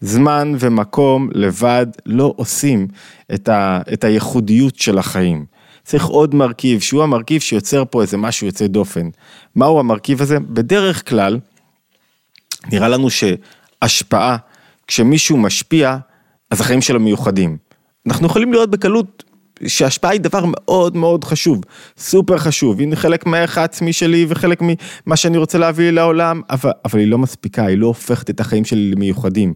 זמן 0.00 0.52
ומקום 0.58 1.28
לבד 1.32 1.86
לא 2.06 2.34
עושים 2.36 2.88
את, 3.34 3.48
ה, 3.48 3.80
את 3.92 4.04
הייחודיות 4.04 4.76
של 4.76 4.98
החיים. 4.98 5.44
צריך 5.84 6.06
עוד 6.06 6.34
מרכיב, 6.34 6.80
שהוא 6.80 7.02
המרכיב 7.02 7.40
שיוצר 7.40 7.84
פה 7.90 8.02
איזה 8.02 8.16
משהו 8.16 8.46
יוצא 8.46 8.66
דופן. 8.66 9.08
מהו 9.56 9.80
המרכיב 9.80 10.22
הזה? 10.22 10.40
בדרך 10.40 11.08
כלל, 11.08 11.38
נראה 12.72 12.88
לנו 12.88 13.08
שהשפעה, 13.10 14.36
כשמישהו 14.86 15.36
משפיע, 15.36 15.96
אז 16.52 16.60
החיים 16.60 16.80
שלו 16.80 17.00
מיוחדים. 17.00 17.56
אנחנו 18.06 18.26
יכולים 18.26 18.52
לראות 18.52 18.70
בקלות 18.70 19.24
שהשפעה 19.66 20.10
היא 20.10 20.20
דבר 20.20 20.44
מאוד 20.46 20.96
מאוד 20.96 21.24
חשוב, 21.24 21.60
סופר 21.98 22.38
חשוב, 22.38 22.80
הנה 22.80 22.96
חלק 22.96 23.26
מהערך 23.26 23.58
העצמי 23.58 23.92
שלי 23.92 24.26
וחלק 24.28 24.58
ממה 24.62 25.16
שאני 25.16 25.38
רוצה 25.38 25.58
להביא 25.58 25.90
לעולם, 25.90 26.40
אבל, 26.50 26.70
אבל 26.84 26.98
היא 26.98 27.08
לא 27.08 27.18
מספיקה, 27.18 27.66
היא 27.66 27.78
לא 27.78 27.86
הופכת 27.86 28.30
את 28.30 28.40
החיים 28.40 28.64
שלי 28.64 28.90
למיוחדים, 28.90 29.54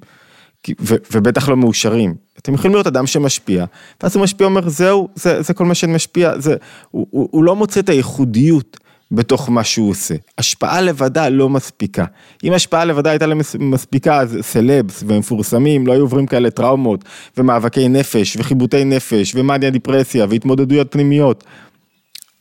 ו, 0.81 0.95
ובטח 1.13 1.49
לא 1.49 1.57
מאושרים. 1.57 2.15
אתם 2.39 2.55
יכולים 2.55 2.73
לראות 2.73 2.87
אדם 2.87 3.07
שמשפיע, 3.07 3.65
ואז 4.03 4.17
הוא 4.17 4.23
משפיע 4.23 4.47
אומר 4.47 4.69
זהו, 4.69 5.09
זה, 5.15 5.43
זה 5.43 5.55
כל 5.55 5.65
מה 5.65 5.75
שאני 5.75 5.95
משפיע, 5.95 6.39
זה, 6.39 6.57
הוא, 6.91 7.07
הוא, 7.11 7.29
הוא 7.31 7.45
לא 7.45 7.57
מוצא 7.57 7.81
את 7.81 7.89
הייחודיות 7.89 8.77
בתוך 9.11 9.51
מה 9.51 9.65
שהוא 9.65 9.91
עושה. 9.91 10.15
השפעה 10.39 10.81
לבדה 10.81 11.29
לא 11.29 11.49
מספיקה. 11.49 12.05
אם 12.45 12.53
השפעה 12.53 12.85
לבדה 12.85 13.11
הייתה 13.11 13.27
מספיקה, 13.59 14.21
אז 14.21 14.39
סלבס 14.41 15.05
ומפורסמים 15.07 15.87
לא 15.87 15.93
היו 15.93 16.01
עוברים 16.01 16.27
כאלה 16.27 16.51
טראומות 16.51 17.05
ומאבקי 17.37 17.89
נפש 17.89 18.37
וחיבוטי 18.37 18.85
נפש 18.85 19.33
ומאניה 19.35 19.71
דיפרסיה 19.71 20.27
והתמודדויות 20.31 20.93
פנימיות. 20.93 21.45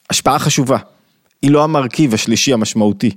השפעה 0.09 0.39
חשובה. 0.39 0.77
היא 1.41 1.51
לא 1.51 1.63
המרכיב 1.63 2.13
השלישי 2.13 2.53
המשמעותי. 2.53 3.11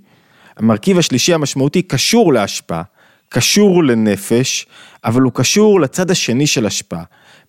המרכיב 0.57 0.99
השלישי 0.99 1.35
המשמעותי 1.35 1.83
קשור 1.83 2.33
להשפעה, 2.33 2.83
קשור 3.29 3.85
לנפש, 3.85 4.67
אבל 5.05 5.23
הוא 5.23 5.33
קשור 5.33 5.81
לצד 5.81 6.11
השני 6.11 6.47
של 6.47 6.67
השפעה. 6.67 7.03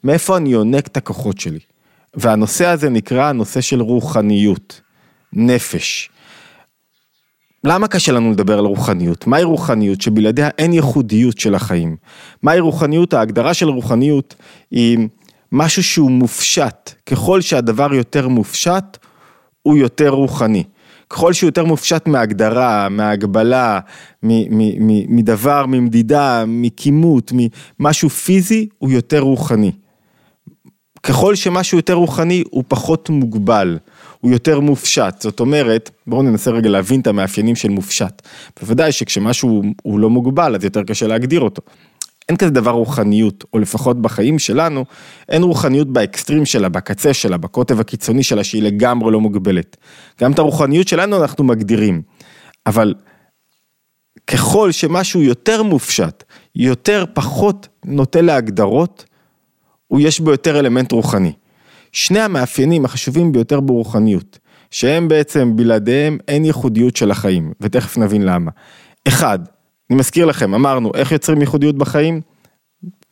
מאיפה 0.03 0.37
אני 0.37 0.49
יונק 0.49 0.87
את 0.87 0.97
הכוחות 0.97 1.39
שלי. 1.39 1.59
והנושא 2.13 2.65
הזה 2.65 2.89
נקרא 2.89 3.23
הנושא 3.23 3.61
של 3.61 3.81
רוחניות. 3.81 4.81
נפש. 5.33 6.09
למה 7.63 7.87
קשה 7.87 8.11
לנו 8.11 8.31
לדבר 8.31 8.59
על 8.59 8.65
רוחניות? 8.65 9.27
מהי 9.27 9.43
רוחניות 9.43 10.01
שבלעדיה 10.01 10.49
אין 10.57 10.73
ייחודיות 10.73 11.37
של 11.37 11.55
החיים? 11.55 11.95
מהי 12.43 12.59
רוחניות? 12.59 13.13
ההגדרה 13.13 13.53
של 13.53 13.69
רוחניות 13.69 14.35
היא 14.71 15.07
משהו 15.51 15.83
שהוא 15.83 16.11
מופשט. 16.11 16.91
ככל 17.05 17.41
שהדבר 17.41 17.93
יותר 17.93 18.27
מופשט, 18.27 18.97
הוא 19.61 19.77
יותר 19.77 20.09
רוחני. 20.09 20.63
ככל 21.09 21.33
שהוא 21.33 21.47
יותר 21.47 21.65
מופשט 21.65 22.07
מהגדרה, 22.07 22.89
מהגבלה, 22.89 23.79
מדבר, 25.09 25.65
ממדידה, 25.65 26.43
מכימות, 26.47 27.31
ממשהו 27.79 28.09
פיזי, 28.09 28.67
הוא 28.77 28.91
יותר 28.91 29.19
רוחני. 29.19 29.71
ככל 31.03 31.35
שמשהו 31.35 31.77
יותר 31.77 31.93
רוחני, 31.93 32.43
הוא 32.49 32.63
פחות 32.67 33.09
מוגבל, 33.09 33.77
הוא 34.19 34.31
יותר 34.31 34.59
מופשט. 34.59 35.21
זאת 35.21 35.39
אומרת, 35.39 35.89
בואו 36.07 36.21
ננסה 36.21 36.51
רגע 36.51 36.69
להבין 36.69 36.99
את 36.99 37.07
המאפיינים 37.07 37.55
של 37.55 37.69
מופשט. 37.69 38.21
בוודאי 38.59 38.91
שכשמשהו 38.91 39.63
הוא 39.83 39.99
לא 39.99 40.09
מוגבל, 40.09 40.55
אז 40.55 40.63
יותר 40.63 40.83
קשה 40.83 41.07
להגדיר 41.07 41.41
אותו. 41.41 41.61
אין 42.29 42.37
כזה 42.37 42.51
דבר 42.51 42.71
רוחניות, 42.71 43.43
או 43.53 43.59
לפחות 43.59 44.01
בחיים 44.01 44.39
שלנו, 44.39 44.85
אין 45.29 45.43
רוחניות 45.43 45.87
באקסטרים 45.87 46.45
שלה, 46.45 46.69
בקצה 46.69 47.13
שלה, 47.13 47.37
בקוטב 47.37 47.79
הקיצוני 47.79 48.23
שלה, 48.23 48.43
שהיא 48.43 48.63
לגמרי 48.63 49.11
לא 49.11 49.19
מוגבלת. 49.21 49.77
גם 50.21 50.31
את 50.31 50.39
הרוחניות 50.39 50.87
שלנו 50.87 51.21
אנחנו 51.21 51.43
מגדירים, 51.43 52.01
אבל 52.65 52.93
ככל 54.27 54.71
שמשהו 54.71 55.21
יותר 55.21 55.63
מופשט, 55.63 56.23
יותר 56.55 57.05
פחות 57.13 57.67
נוטה 57.85 58.21
להגדרות, 58.21 59.05
יש 59.97 60.19
בו 60.19 60.31
יותר 60.31 60.59
אלמנט 60.59 60.91
רוחני. 60.91 61.33
שני 61.91 62.19
המאפיינים 62.19 62.85
החשובים 62.85 63.31
ביותר 63.31 63.59
ברוחניות, 63.59 64.39
שהם 64.71 65.07
בעצם 65.07 65.55
בלעדיהם 65.55 66.17
אין 66.27 66.45
ייחודיות 66.45 66.95
של 66.95 67.11
החיים, 67.11 67.53
ותכף 67.61 67.97
נבין 67.97 68.21
למה. 68.21 68.51
אחד, 69.07 69.39
אני 69.89 69.97
מזכיר 69.97 70.25
לכם, 70.25 70.53
אמרנו, 70.53 70.91
איך 70.95 71.11
יוצרים 71.11 71.41
ייחודיות 71.41 71.75
בחיים? 71.77 72.21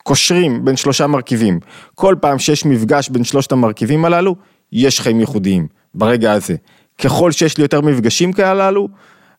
קושרים 0.02 0.64
בין 0.64 0.76
שלושה 0.76 1.06
מרכיבים. 1.06 1.60
כל 1.94 2.14
פעם 2.20 2.38
שיש 2.38 2.64
מפגש 2.64 3.08
בין 3.08 3.24
שלושת 3.24 3.52
המרכיבים 3.52 4.04
הללו, 4.04 4.36
יש 4.72 5.00
חיים 5.00 5.20
ייחודיים, 5.20 5.66
ברגע 5.94 6.32
הזה. 6.32 6.56
ככל 6.98 7.32
שיש 7.32 7.58
לי 7.58 7.62
יותר 7.62 7.80
מפגשים 7.80 8.32
כאלו, 8.32 8.88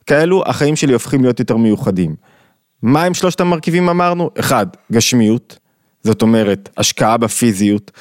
כאלו, 0.05 0.43
החיים 0.46 0.75
שלי 0.75 0.93
הופכים 0.93 1.22
להיות 1.22 1.39
יותר 1.39 1.58
מיוחדים. 1.58 2.15
מה 2.81 3.03
הם 3.03 3.13
שלושת 3.13 3.41
המרכיבים 3.41 3.89
אמרנו? 3.89 4.29
אחד, 4.39 4.67
גשמיות, 4.91 5.60
זאת 6.03 6.22
אומרת, 6.22 6.70
השקעה 6.77 7.18
בפיזיות, 7.18 7.91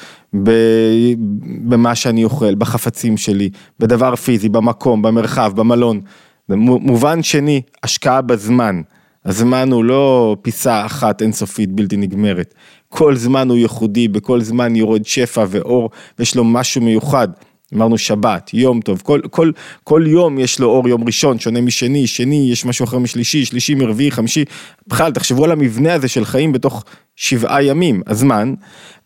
במה 1.63 1.95
שאני 1.95 2.23
אוכל, 2.23 2.55
בחפצים 2.55 3.17
שלי, 3.17 3.49
בדבר 3.79 4.15
פיזי, 4.15 4.49
במקום, 4.49 5.01
במרחב, 5.01 5.51
במלון. 5.55 6.01
מובן 6.49 7.23
שני, 7.23 7.61
השקעה 7.83 8.21
בזמן. 8.21 8.81
הזמן 9.25 9.71
הוא 9.71 9.83
לא 9.83 10.35
פיסה 10.41 10.85
אחת 10.85 11.21
אינסופית 11.21 11.71
בלתי 11.71 11.97
נגמרת. 11.97 12.53
כל 12.89 13.15
זמן 13.15 13.49
הוא 13.49 13.57
ייחודי, 13.57 14.07
בכל 14.07 14.41
זמן 14.41 14.75
יורד 14.75 15.05
שפע 15.05 15.45
ואור, 15.49 15.89
ויש 16.19 16.35
לו 16.35 16.43
משהו 16.43 16.81
מיוחד. 16.81 17.27
אמרנו 17.75 17.97
שבת, 17.97 18.51
יום 18.53 18.81
טוב, 18.81 19.01
כל, 19.01 19.21
כל, 19.29 19.51
כל 19.83 20.03
יום 20.07 20.39
יש 20.39 20.59
לו 20.59 20.67
אור 20.67 20.89
יום 20.89 21.03
ראשון, 21.03 21.39
שונה 21.39 21.61
משני, 21.61 22.07
שני 22.07 22.49
יש 22.51 22.65
משהו 22.65 22.85
אחר 22.85 22.99
משלישי, 22.99 23.45
שלישי 23.45 23.75
מרביעי, 23.75 24.11
חמישי, 24.11 24.45
בכלל 24.87 25.11
תחשבו 25.11 25.43
על 25.43 25.51
המבנה 25.51 25.93
הזה 25.93 26.07
של 26.07 26.25
חיים 26.25 26.51
בתוך 26.51 26.83
שבעה 27.19 27.63
ימים, 27.63 28.01
הזמן, 28.07 28.53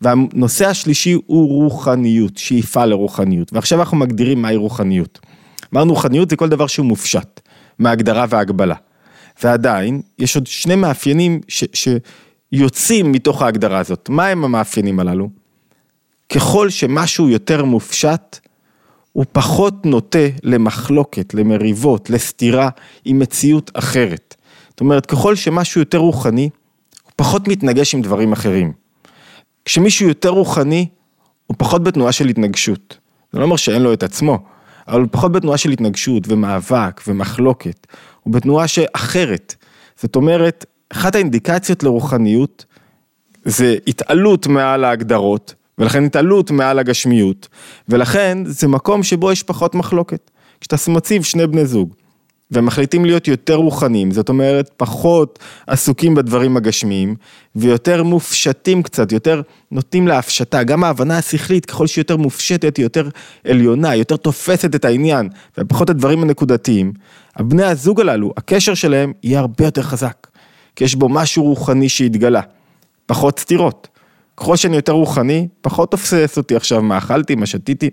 והנושא 0.00 0.66
השלישי 0.66 1.12
הוא 1.26 1.62
רוחניות, 1.62 2.36
שאיפה 2.36 2.84
לרוחניות, 2.84 3.52
ועכשיו 3.52 3.80
אנחנו 3.80 3.96
מגדירים 3.96 4.42
מהי 4.42 4.56
רוחניות. 4.56 5.20
אמרנו 5.74 5.92
רוחניות 5.92 6.30
זה 6.30 6.36
כל 6.36 6.48
דבר 6.48 6.66
שהוא 6.66 6.86
מופשט, 6.86 7.40
מהגדרה 7.78 8.26
והגבלה. 8.28 8.74
ועדיין, 9.42 10.02
יש 10.18 10.36
עוד 10.36 10.46
שני 10.46 10.74
מאפיינים 10.74 11.40
ש, 11.48 11.64
שיוצאים 11.74 13.12
מתוך 13.12 13.42
ההגדרה 13.42 13.78
הזאת. 13.78 14.08
מה 14.08 14.26
הם 14.26 14.44
המאפיינים 14.44 15.00
הללו? 15.00 15.28
ככל 16.34 16.70
שמשהו 16.70 17.28
יותר 17.28 17.64
מופשט, 17.64 18.38
הוא 19.12 19.24
פחות 19.32 19.86
נוטה 19.86 20.28
למחלוקת, 20.42 21.34
למריבות, 21.34 22.10
לסתירה 22.10 22.68
עם 23.04 23.18
מציאות 23.18 23.70
אחרת. 23.74 24.34
זאת 24.70 24.80
אומרת, 24.80 25.06
ככל 25.06 25.34
שמשהו 25.34 25.80
יותר 25.80 25.98
רוחני, 25.98 26.50
פחות 27.16 27.48
מתנגש 27.48 27.94
עם 27.94 28.02
דברים 28.02 28.32
אחרים. 28.32 28.72
כשמישהו 29.64 30.08
יותר 30.08 30.28
רוחני, 30.28 30.88
הוא 31.46 31.54
פחות 31.58 31.82
בתנועה 31.82 32.12
של 32.12 32.28
התנגשות. 32.28 32.98
זה 33.32 33.38
לא 33.38 33.44
אומר 33.44 33.56
שאין 33.56 33.82
לו 33.82 33.92
את 33.92 34.02
עצמו, 34.02 34.38
אבל 34.88 35.00
הוא 35.00 35.08
פחות 35.12 35.32
בתנועה 35.32 35.58
של 35.58 35.70
התנגשות 35.70 36.22
ומאבק 36.28 37.00
ומחלוקת. 37.08 37.86
הוא 38.22 38.32
בתנועה 38.34 38.68
שאחרת. 38.68 39.54
זאת 39.96 40.16
אומרת, 40.16 40.64
אחת 40.90 41.14
האינדיקציות 41.14 41.82
לרוחניות 41.82 42.64
זה 43.44 43.76
התעלות 43.86 44.46
מעל 44.46 44.84
ההגדרות, 44.84 45.54
ולכן 45.78 46.04
התעלות 46.04 46.50
מעל 46.50 46.78
הגשמיות, 46.78 47.48
ולכן 47.88 48.38
זה 48.44 48.68
מקום 48.68 49.02
שבו 49.02 49.32
יש 49.32 49.42
פחות 49.42 49.74
מחלוקת. 49.74 50.30
כשאתה 50.60 50.76
מציב 50.90 51.22
שני 51.22 51.46
בני 51.46 51.66
זוג, 51.66 51.94
ומחליטים 52.50 53.04
להיות 53.04 53.28
יותר 53.28 53.54
רוחניים, 53.54 54.10
זאת 54.10 54.28
אומרת 54.28 54.70
פחות 54.76 55.38
עסוקים 55.66 56.14
בדברים 56.14 56.56
הגשמיים, 56.56 57.14
ויותר 57.56 58.02
מופשטים 58.02 58.82
קצת, 58.82 59.12
יותר 59.12 59.42
נוטים 59.70 60.08
להפשטה, 60.08 60.62
גם 60.62 60.84
ההבנה 60.84 61.18
השכלית 61.18 61.66
ככל 61.66 61.86
שהיא 61.86 62.02
יותר 62.02 62.16
מופשטת, 62.16 62.76
היא 62.76 62.84
יותר 62.84 63.08
עליונה, 63.48 63.94
יותר 63.94 64.16
תופסת 64.16 64.74
את 64.74 64.84
העניין, 64.84 65.28
ופחות 65.58 65.90
הדברים 65.90 66.22
הנקודתיים, 66.22 66.92
הבני 67.36 67.64
הזוג 67.64 68.00
הללו, 68.00 68.32
הקשר 68.36 68.74
שלהם 68.74 69.12
יהיה 69.22 69.38
הרבה 69.38 69.64
יותר 69.64 69.82
חזק, 69.82 70.26
כי 70.76 70.84
יש 70.84 70.94
בו 70.94 71.08
משהו 71.08 71.44
רוחני 71.44 71.88
שהתגלה, 71.88 72.40
פחות 73.06 73.38
סתירות. 73.38 73.88
ככל 74.36 74.56
שאני 74.56 74.76
יותר 74.76 74.92
רוחני, 74.92 75.48
פחות 75.60 75.90
תופס 75.90 76.36
אותי 76.36 76.56
עכשיו 76.56 76.82
מה 76.82 76.98
אכלתי, 76.98 77.34
מה 77.34 77.46
שתיתי. 77.46 77.90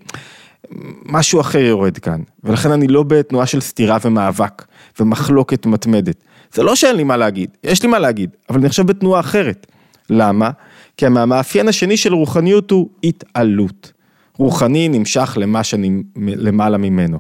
משהו 1.06 1.42
אחר 1.42 1.60
יורד 1.60 1.98
כאן, 1.98 2.22
ולכן 2.44 2.72
אני 2.72 2.88
לא 2.88 3.04
בתנועה 3.04 3.46
של 3.46 3.62
סתירה 3.62 3.98
ומאבק 4.06 4.66
ומחלוקת 5.00 5.66
מתמדת. 5.66 6.24
זה 6.54 6.64
לא 6.64 6.76
שאין 6.76 6.96
לי 6.96 7.04
מה 7.04 7.18
להגיד, 7.18 7.50
יש 7.64 7.84
לי 7.84 7.90
מה 7.90 8.00
להגיד, 8.00 8.30
אבל 8.50 8.60
אני 8.60 8.70
חושב 8.70 8.86
בתנועה 8.86 9.20
אחרת. 9.20 9.68
למה? 10.10 10.52
כי 10.98 11.06
המאפיין 11.06 11.68
השני 11.68 11.98
של 11.98 12.14
רוחניות 12.14 12.72
הוא 12.72 12.90
התעלות. 13.04 13.92
רוחני 14.38 14.90
נמשך 14.90 15.38
למה 15.42 15.64
שאני 15.64 16.04
למעלה 16.16 16.78
ממנו. 16.78 17.20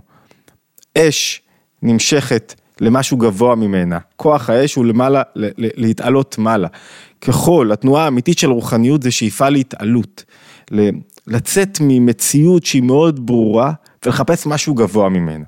אש 0.98 1.42
נמשכת 1.84 2.56
למשהו 2.82 3.18
גבוה 3.18 3.56
ממנה. 3.56 4.00
כוח 4.16 4.50
האש 4.50 4.76
הוא 4.76 4.86
למעלה, 4.86 5.22
להתעלות 5.56 6.38
מעלה. 6.38 6.68
ככל, 7.22 7.70
התנועה 7.74 8.06
האמיתית 8.06 8.38
של 8.38 8.52
רוחניות 8.52 9.04
זה 9.04 9.12
שאיפה 9.12 9.50
להתעלות. 9.50 10.24
לצאת 11.28 11.78
ממציאות 11.82 12.66
שהיא 12.66 12.84
מאוד 12.84 13.26
ברורה 13.26 13.72
ולחפש 14.06 14.46
משהו 14.46 14.74
גבוה 14.74 15.10
ממנה. 15.10 15.46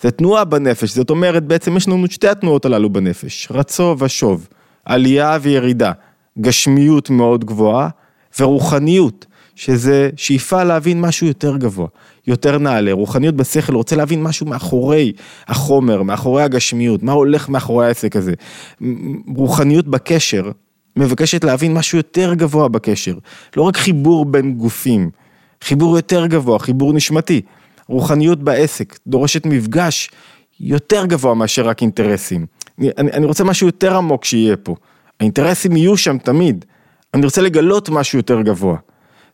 זה 0.00 0.10
תנועה 0.10 0.44
בנפש, 0.44 0.90
זאת 0.90 1.10
אומרת 1.10 1.44
בעצם 1.44 1.76
יש 1.76 1.88
לנו 1.88 2.06
שתי 2.10 2.28
התנועות 2.28 2.64
הללו 2.64 2.90
בנפש, 2.90 3.48
רצו 3.50 3.96
ושוב, 3.98 4.48
עלייה 4.84 5.38
וירידה, 5.42 5.92
גשמיות 6.40 7.10
מאוד 7.10 7.44
גבוהה 7.44 7.88
ורוחניות, 8.40 9.26
שזה 9.54 10.10
שאיפה 10.16 10.64
להבין 10.64 11.00
משהו 11.00 11.26
יותר 11.26 11.56
גבוה, 11.56 11.86
יותר 12.26 12.58
נעלה, 12.58 12.92
רוחניות 12.92 13.34
בשכל 13.34 13.74
רוצה 13.74 13.96
להבין 13.96 14.22
משהו 14.22 14.46
מאחורי 14.46 15.12
החומר, 15.48 16.02
מאחורי 16.02 16.42
הגשמיות, 16.42 17.02
מה 17.02 17.12
הולך 17.12 17.48
מאחורי 17.48 17.86
העסק 17.86 18.16
הזה, 18.16 18.34
רוחניות 19.36 19.88
בקשר, 19.88 20.50
מבקשת 21.00 21.44
להבין 21.44 21.74
משהו 21.74 21.98
יותר 21.98 22.34
גבוה 22.34 22.68
בקשר, 22.68 23.14
לא 23.56 23.62
רק 23.62 23.76
חיבור 23.76 24.24
בין 24.24 24.54
גופים, 24.54 25.10
חיבור 25.64 25.96
יותר 25.96 26.26
גבוה, 26.26 26.58
חיבור 26.58 26.92
נשמתי. 26.92 27.42
רוחניות 27.86 28.42
בעסק 28.42 28.98
דורשת 29.06 29.46
מפגש 29.46 30.10
יותר 30.60 31.06
גבוה 31.06 31.34
מאשר 31.34 31.68
רק 31.68 31.82
אינטרסים. 31.82 32.46
אני, 32.78 32.90
אני 32.98 33.26
רוצה 33.26 33.44
משהו 33.44 33.66
יותר 33.66 33.96
עמוק 33.96 34.24
שיהיה 34.24 34.56
פה. 34.56 34.74
האינטרסים 35.20 35.76
יהיו 35.76 35.96
שם 35.96 36.18
תמיד. 36.18 36.64
אני 37.14 37.24
רוצה 37.24 37.42
לגלות 37.42 37.88
משהו 37.88 38.18
יותר 38.18 38.42
גבוה. 38.42 38.76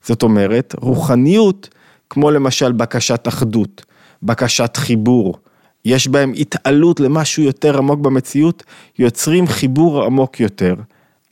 זאת 0.02 0.22
אומרת, 0.22 0.74
רוחניות, 0.80 1.68
כמו 2.10 2.30
למשל 2.30 2.72
בקשת 2.72 3.28
אחדות, 3.28 3.84
בקשת 4.22 4.76
חיבור, 4.76 5.38
יש 5.84 6.08
בהם 6.08 6.32
התעלות 6.36 7.00
למשהו 7.00 7.42
יותר 7.42 7.78
עמוק 7.78 8.00
במציאות, 8.00 8.62
יוצרים 8.98 9.46
חיבור 9.46 10.04
עמוק 10.04 10.40
יותר. 10.40 10.74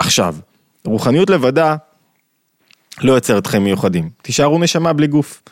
עכשיו, 0.04 0.36
רוחניות 0.84 1.30
לבדה 1.30 1.76
לא 3.02 3.12
יוצרת 3.12 3.46
חיים 3.46 3.64
מיוחדים, 3.64 4.10
תישארו 4.22 4.58
נשמה 4.58 4.92
בלי 4.92 5.06
גוף. 5.06 5.42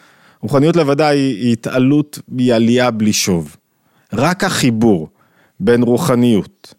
רוחניות 0.40 0.76
לבדה 0.76 1.09
היא, 1.09 1.52
התעלות, 1.52 2.18
היא 2.38 2.54
עלייה 2.54 2.90
בלי 2.90 3.12
שוב. 3.12 3.56
רק 4.12 4.44
החיבור 4.44 5.09
בין 5.61 5.82
רוחניות, 5.82 6.75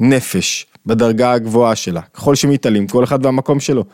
נפש, 0.00 0.66
בדרגה 0.86 1.32
הגבוהה 1.32 1.76
שלה, 1.76 2.00
ככל 2.00 2.34
שמתעלים, 2.34 2.86
כל 2.86 3.04
אחד 3.04 3.24
והמקום 3.26 3.60
שלו, 3.60 3.84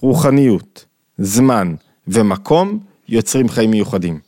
רוחניות, 0.00 0.84
זמן 1.18 1.74
ומקום, 2.08 2.78
יוצרים 3.08 3.48
חיים 3.48 3.70
מיוחדים. 3.70 4.20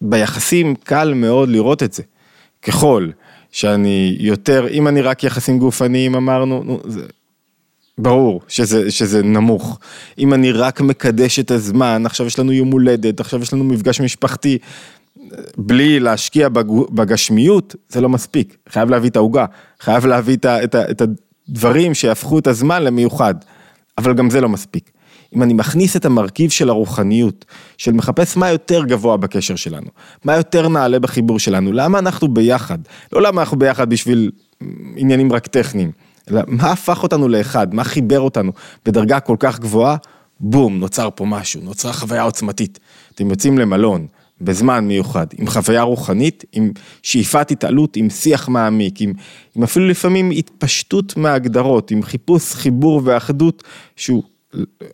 ביחסים 0.00 0.74
קל 0.74 1.14
מאוד 1.14 1.48
לראות 1.48 1.82
את 1.82 1.92
זה. 1.92 2.02
ככל 2.62 3.10
שאני 3.50 4.16
יותר, 4.20 4.68
אם 4.70 4.88
אני 4.88 5.02
רק 5.02 5.24
יחסים 5.24 5.58
גופניים 5.58 6.14
אמרנו, 6.14 6.62
נו, 6.64 6.80
זה, 6.84 7.06
ברור 7.98 8.40
שזה, 8.48 8.90
שזה 8.90 9.22
נמוך. 9.22 9.78
אם 10.18 10.34
אני 10.34 10.52
רק 10.52 10.80
מקדש 10.80 11.38
את 11.38 11.50
הזמן, 11.50 12.02
עכשיו 12.06 12.26
יש 12.26 12.38
לנו 12.38 12.52
יום 12.52 12.70
הולדת, 12.70 13.20
עכשיו 13.20 13.42
יש 13.42 13.52
לנו 13.52 13.64
מפגש 13.64 14.00
משפחתי, 14.00 14.58
בלי 15.56 16.00
להשקיע 16.00 16.48
בגשמיות, 16.90 17.74
זה 17.88 18.00
לא 18.00 18.08
מספיק. 18.08 18.56
חייב 18.68 18.90
להביא 18.90 19.10
את 19.10 19.16
העוגה, 19.16 19.46
חייב 19.80 20.06
להביא 20.06 20.36
את, 20.36 20.46
את, 20.46 20.74
את 20.74 21.02
הדברים 21.48 21.94
שיהפכו 21.94 22.38
את 22.38 22.46
הזמן 22.46 22.82
למיוחד. 22.82 23.34
אבל 23.98 24.14
גם 24.14 24.30
זה 24.30 24.40
לא 24.40 24.48
מספיק. 24.48 24.90
אם 25.34 25.42
אני 25.42 25.54
מכניס 25.54 25.96
את 25.96 26.04
המרכיב 26.04 26.50
של 26.50 26.68
הרוחניות, 26.68 27.44
של 27.78 27.92
מחפש 27.92 28.36
מה 28.36 28.50
יותר 28.50 28.84
גבוה 28.84 29.16
בקשר 29.16 29.56
שלנו, 29.56 29.86
מה 30.24 30.36
יותר 30.36 30.68
נעלה 30.68 30.98
בחיבור 30.98 31.38
שלנו, 31.38 31.72
למה 31.72 31.98
אנחנו 31.98 32.28
ביחד, 32.28 32.78
לא 33.12 33.22
למה 33.22 33.40
אנחנו 33.40 33.58
ביחד 33.58 33.90
בשביל 33.90 34.30
עניינים 34.96 35.32
רק 35.32 35.46
טכניים, 35.46 35.92
אלא 36.30 36.42
מה 36.46 36.72
הפך 36.72 37.02
אותנו 37.02 37.28
לאחד, 37.28 37.74
מה 37.74 37.84
חיבר 37.84 38.20
אותנו 38.20 38.52
בדרגה 38.86 39.20
כל 39.20 39.36
כך 39.38 39.60
גבוהה, 39.60 39.96
בום, 40.40 40.78
נוצר 40.78 41.08
פה 41.14 41.24
משהו, 41.24 41.60
נוצרה 41.62 41.92
חוויה 41.92 42.22
עוצמתית. 42.22 42.78
אתם 43.14 43.30
יוצאים 43.30 43.58
למלון, 43.58 44.06
בזמן 44.40 44.84
מיוחד, 44.84 45.26
עם 45.38 45.46
חוויה 45.46 45.82
רוחנית, 45.82 46.44
עם 46.52 46.70
שאיפת 47.02 47.50
התעלות, 47.50 47.96
עם 47.96 48.10
שיח 48.10 48.48
מעמיק, 48.48 49.00
עם, 49.00 49.12
עם 49.54 49.62
אפילו 49.62 49.88
לפעמים 49.88 50.30
התפשטות 50.30 51.16
מהגדרות, 51.16 51.90
עם 51.90 52.02
חיפוש, 52.02 52.54
חיבור 52.54 53.00
ואחדות, 53.04 53.62
שהוא, 53.96 54.22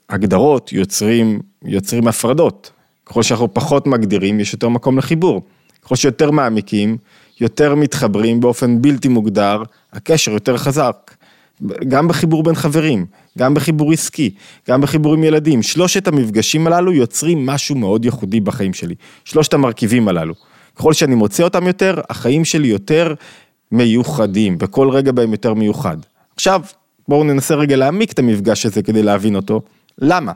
הגדרות 0.08 0.72
יוצרים, 0.72 1.40
יוצרים 1.64 2.08
הפרדות. 2.08 2.70
ככל 3.06 3.22
שאנחנו 3.22 3.54
פחות 3.54 3.86
מגדירים, 3.86 4.40
יש 4.40 4.52
יותר 4.52 4.68
מקום 4.68 4.98
לחיבור. 4.98 5.42
ככל 5.82 5.96
שיותר 5.96 6.30
מעמיקים, 6.30 6.96
יותר 7.40 7.74
מתחברים 7.74 8.40
באופן 8.40 8.82
בלתי 8.82 9.08
מוגדר, 9.08 9.62
הקשר 9.92 10.32
יותר 10.32 10.56
חזק. 10.56 11.14
גם 11.88 12.08
בחיבור 12.08 12.42
בין 12.42 12.54
חברים, 12.54 13.06
גם 13.38 13.54
בחיבור 13.54 13.92
עסקי, 13.92 14.30
גם 14.68 14.80
בחיבור 14.80 15.14
עם 15.14 15.24
ילדים, 15.24 15.62
שלושת 15.62 16.08
המפגשים 16.08 16.66
הללו 16.66 16.92
יוצרים 16.92 17.46
משהו 17.46 17.76
מאוד 17.76 18.04
ייחודי 18.04 18.40
בחיים 18.40 18.74
שלי, 18.74 18.94
שלושת 19.24 19.54
המרכיבים 19.54 20.08
הללו. 20.08 20.34
ככל 20.76 20.92
שאני 20.92 21.14
מוצא 21.14 21.42
אותם 21.42 21.66
יותר, 21.66 22.00
החיים 22.10 22.44
שלי 22.44 22.68
יותר 22.68 23.14
מיוחדים, 23.72 24.56
וכל 24.60 24.90
רגע 24.90 25.12
בהם 25.12 25.32
יותר 25.32 25.54
מיוחד. 25.54 25.96
עכשיו, 26.36 26.62
בואו 27.08 27.24
ננסה 27.24 27.54
רגע 27.54 27.76
להעמיק 27.76 28.12
את 28.12 28.18
המפגש 28.18 28.66
הזה 28.66 28.82
כדי 28.82 29.02
להבין 29.02 29.36
אותו. 29.36 29.62
למה? 29.98 30.32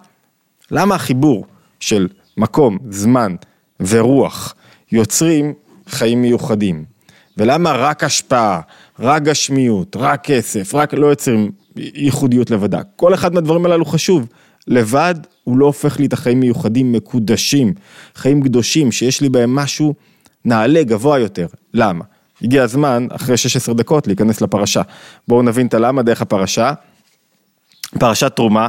למה 0.71 0.95
החיבור 0.95 1.47
של 1.81 2.09
מקום, 2.37 2.79
זמן 2.91 3.35
ורוח 3.81 4.55
יוצרים 4.93 5.52
חיים 5.88 6.23
מיוחדים? 6.23 6.85
ולמה 7.37 7.73
רק 7.73 8.05
השפעה, 8.05 8.61
רק 9.03 9.23
גשמיות, 9.23 9.97
רק 9.97 10.25
כסף, 10.25 10.75
רק 10.75 10.95
לא 10.95 11.07
יוצרים 11.07 11.51
ייחודיות 11.77 12.51
לבדה. 12.51 12.83
כל 12.97 13.15
אחד 13.15 13.35
מהדברים 13.35 13.67
הללו 13.67 13.85
חשוב. 13.85 14.27
לבד 14.67 15.15
הוא 15.45 15.59
לא 15.59 15.67
הופך 15.67 15.99
לי 15.99 16.07
את 16.07 16.13
החיים 16.13 16.41
מיוחדים, 16.41 16.93
מקודשים, 16.93 17.75
חיים 18.15 18.43
קדושים, 18.43 18.93
שיש 18.93 19.21
לי 19.21 19.29
בהם 19.29 19.55
משהו 19.55 19.95
נעלה, 20.45 20.83
גבוה 20.83 21.19
יותר. 21.19 21.47
למה? 21.75 22.05
הגיע 22.43 22.63
הזמן, 22.63 23.07
אחרי 23.11 23.37
16 23.37 23.75
דקות, 23.75 24.07
להיכנס 24.07 24.41
לפרשה. 24.41 24.83
בואו 25.29 25.43
נבין 25.43 25.67
את 25.67 25.75
הלמה 25.75 26.03
דרך 26.03 26.23
הפרשה. 26.23 26.73
פרשת 27.99 28.33
תרומה, 28.37 28.69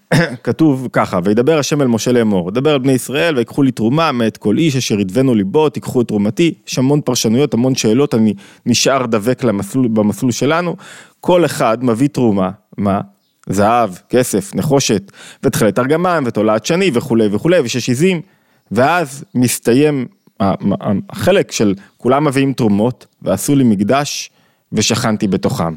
כתוב 0.44 0.88
ככה, 0.92 1.18
וידבר 1.24 1.58
השם 1.58 1.82
אל 1.82 1.86
משה 1.86 2.12
לאמור, 2.12 2.50
דבר 2.50 2.70
על 2.72 2.78
בני 2.78 2.92
ישראל 2.92 3.36
ויקחו 3.36 3.62
לי 3.62 3.72
תרומה 3.72 4.12
מאת 4.12 4.36
כל 4.36 4.58
איש 4.58 4.76
אשר 4.76 5.00
ידבנו 5.00 5.34
ליבו, 5.34 5.68
תיקחו 5.68 6.00
את 6.00 6.08
תרומתי, 6.08 6.54
יש 6.68 6.78
המון 6.78 7.00
פרשנויות, 7.00 7.54
המון 7.54 7.74
שאלות, 7.74 8.14
אני 8.14 8.34
נשאר 8.66 9.06
דבק 9.06 9.44
למסלול, 9.44 9.88
במסלול 9.88 10.32
שלנו, 10.32 10.76
כל 11.20 11.44
אחד 11.44 11.84
מביא 11.84 12.08
תרומה, 12.08 12.50
מה? 12.78 13.00
זהב, 13.46 13.90
כסף, 14.10 14.54
נחושת, 14.54 15.12
ותכלת 15.42 15.78
ארגמן, 15.78 16.24
ותולעת 16.26 16.66
שני 16.66 16.90
וכולי 16.94 17.28
וכולי, 17.32 17.60
ושש 17.60 17.88
עיזים, 17.88 18.20
ואז 18.72 19.24
מסתיים 19.34 20.06
החלק 21.10 21.52
של 21.52 21.74
כולם 21.96 22.24
מביאים 22.24 22.52
תרומות, 22.52 23.06
ועשו 23.22 23.54
לי 23.54 23.64
מקדש, 23.64 24.30
ושכנתי 24.72 25.28
בתוכם. 25.28 25.74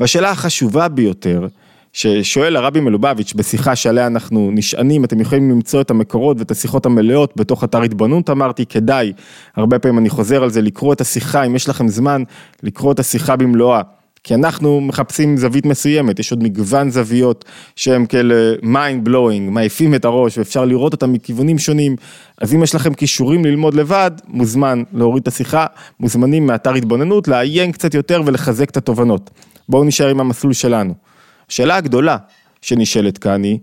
והשאלה 0.00 0.30
החשובה 0.30 0.88
ביותר, 0.88 1.46
ששואל 1.92 2.56
הרבי 2.56 2.80
מלובביץ' 2.80 3.34
בשיחה 3.34 3.76
שעליה 3.76 4.06
אנחנו 4.06 4.50
נשענים, 4.52 5.04
אתם 5.04 5.20
יכולים 5.20 5.50
למצוא 5.50 5.80
את 5.80 5.90
המקורות 5.90 6.38
ואת 6.38 6.50
השיחות 6.50 6.86
המלאות 6.86 7.32
בתוך 7.36 7.64
אתר 7.64 7.82
התבוננות, 7.82 8.30
אמרתי, 8.30 8.66
כדאי, 8.66 9.12
הרבה 9.56 9.78
פעמים 9.78 9.98
אני 9.98 10.10
חוזר 10.10 10.42
על 10.42 10.50
זה, 10.50 10.62
לקרוא 10.62 10.92
את 10.92 11.00
השיחה, 11.00 11.42
אם 11.42 11.56
יש 11.56 11.68
לכם 11.68 11.88
זמן, 11.88 12.22
לקרוא 12.62 12.92
את 12.92 12.98
השיחה 12.98 13.36
במלואה. 13.36 13.80
כי 14.24 14.34
אנחנו 14.34 14.80
מחפשים 14.80 15.36
זווית 15.36 15.66
מסוימת, 15.66 16.18
יש 16.18 16.30
עוד 16.30 16.42
מגוון 16.42 16.90
זוויות 16.90 17.44
שהם 17.76 18.06
כאלה 18.06 18.54
mind 18.62 19.08
blowing, 19.08 19.50
מעיפים 19.50 19.94
את 19.94 20.04
הראש 20.04 20.38
ואפשר 20.38 20.64
לראות 20.64 20.92
אותם 20.92 21.12
מכיוונים 21.12 21.58
שונים, 21.58 21.96
אז 22.40 22.54
אם 22.54 22.62
יש 22.62 22.74
לכם 22.74 22.94
כישורים 22.94 23.44
ללמוד 23.44 23.74
לבד, 23.74 24.10
מוזמן 24.28 24.82
להוריד 24.92 25.22
את 25.22 25.28
השיחה, 25.28 25.66
מוזמנים 26.00 26.46
מאתר 26.46 26.74
התבוננות, 26.74 27.28
לעיין 27.28 27.72
קצת 27.72 27.94
יותר 27.94 28.22
ולחזק 28.26 28.70
את 28.70 28.76
התובנות. 28.76 29.30
בואו 29.68 29.84
נשאר 29.84 30.08
עם 30.08 30.20
המסלול 30.20 30.52
שלנו. 30.52 31.09
השאלה 31.50 31.76
הגדולה 31.76 32.16
שנשאלת 32.62 33.18
כאן 33.18 33.44
היא, 33.44 33.58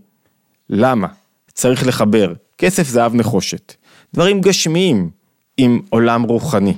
למה 0.69 1.07
צריך 1.53 1.87
לחבר 1.87 2.33
כסף, 2.57 2.87
זהב, 2.87 3.15
נחושת, 3.15 3.73
דברים 4.13 4.41
גשמיים 4.41 5.09
עם 5.57 5.81
עולם 5.89 6.23
רוחני. 6.23 6.73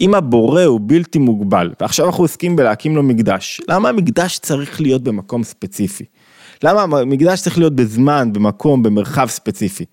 אם 0.00 0.14
הבורא 0.14 0.62
הוא 0.62 0.80
בלתי 0.82 1.18
מוגבל, 1.18 1.72
ועכשיו 1.80 2.06
אנחנו 2.06 2.24
עוסקים 2.24 2.56
בלהקים 2.56 2.96
לו 2.96 3.02
מקדש, 3.02 3.60
למה 3.68 3.88
המקדש 3.88 4.38
צריך 4.38 4.80
להיות 4.80 5.02
במקום 5.02 5.44
ספציפי? 5.44 6.04
למה 6.62 6.82
המקדש 6.98 7.42
צריך 7.42 7.58
להיות 7.58 7.76
בזמן, 7.76 8.32
במקום, 8.32 8.82
במרחב 8.82 9.26
ספציפי? 9.26 9.84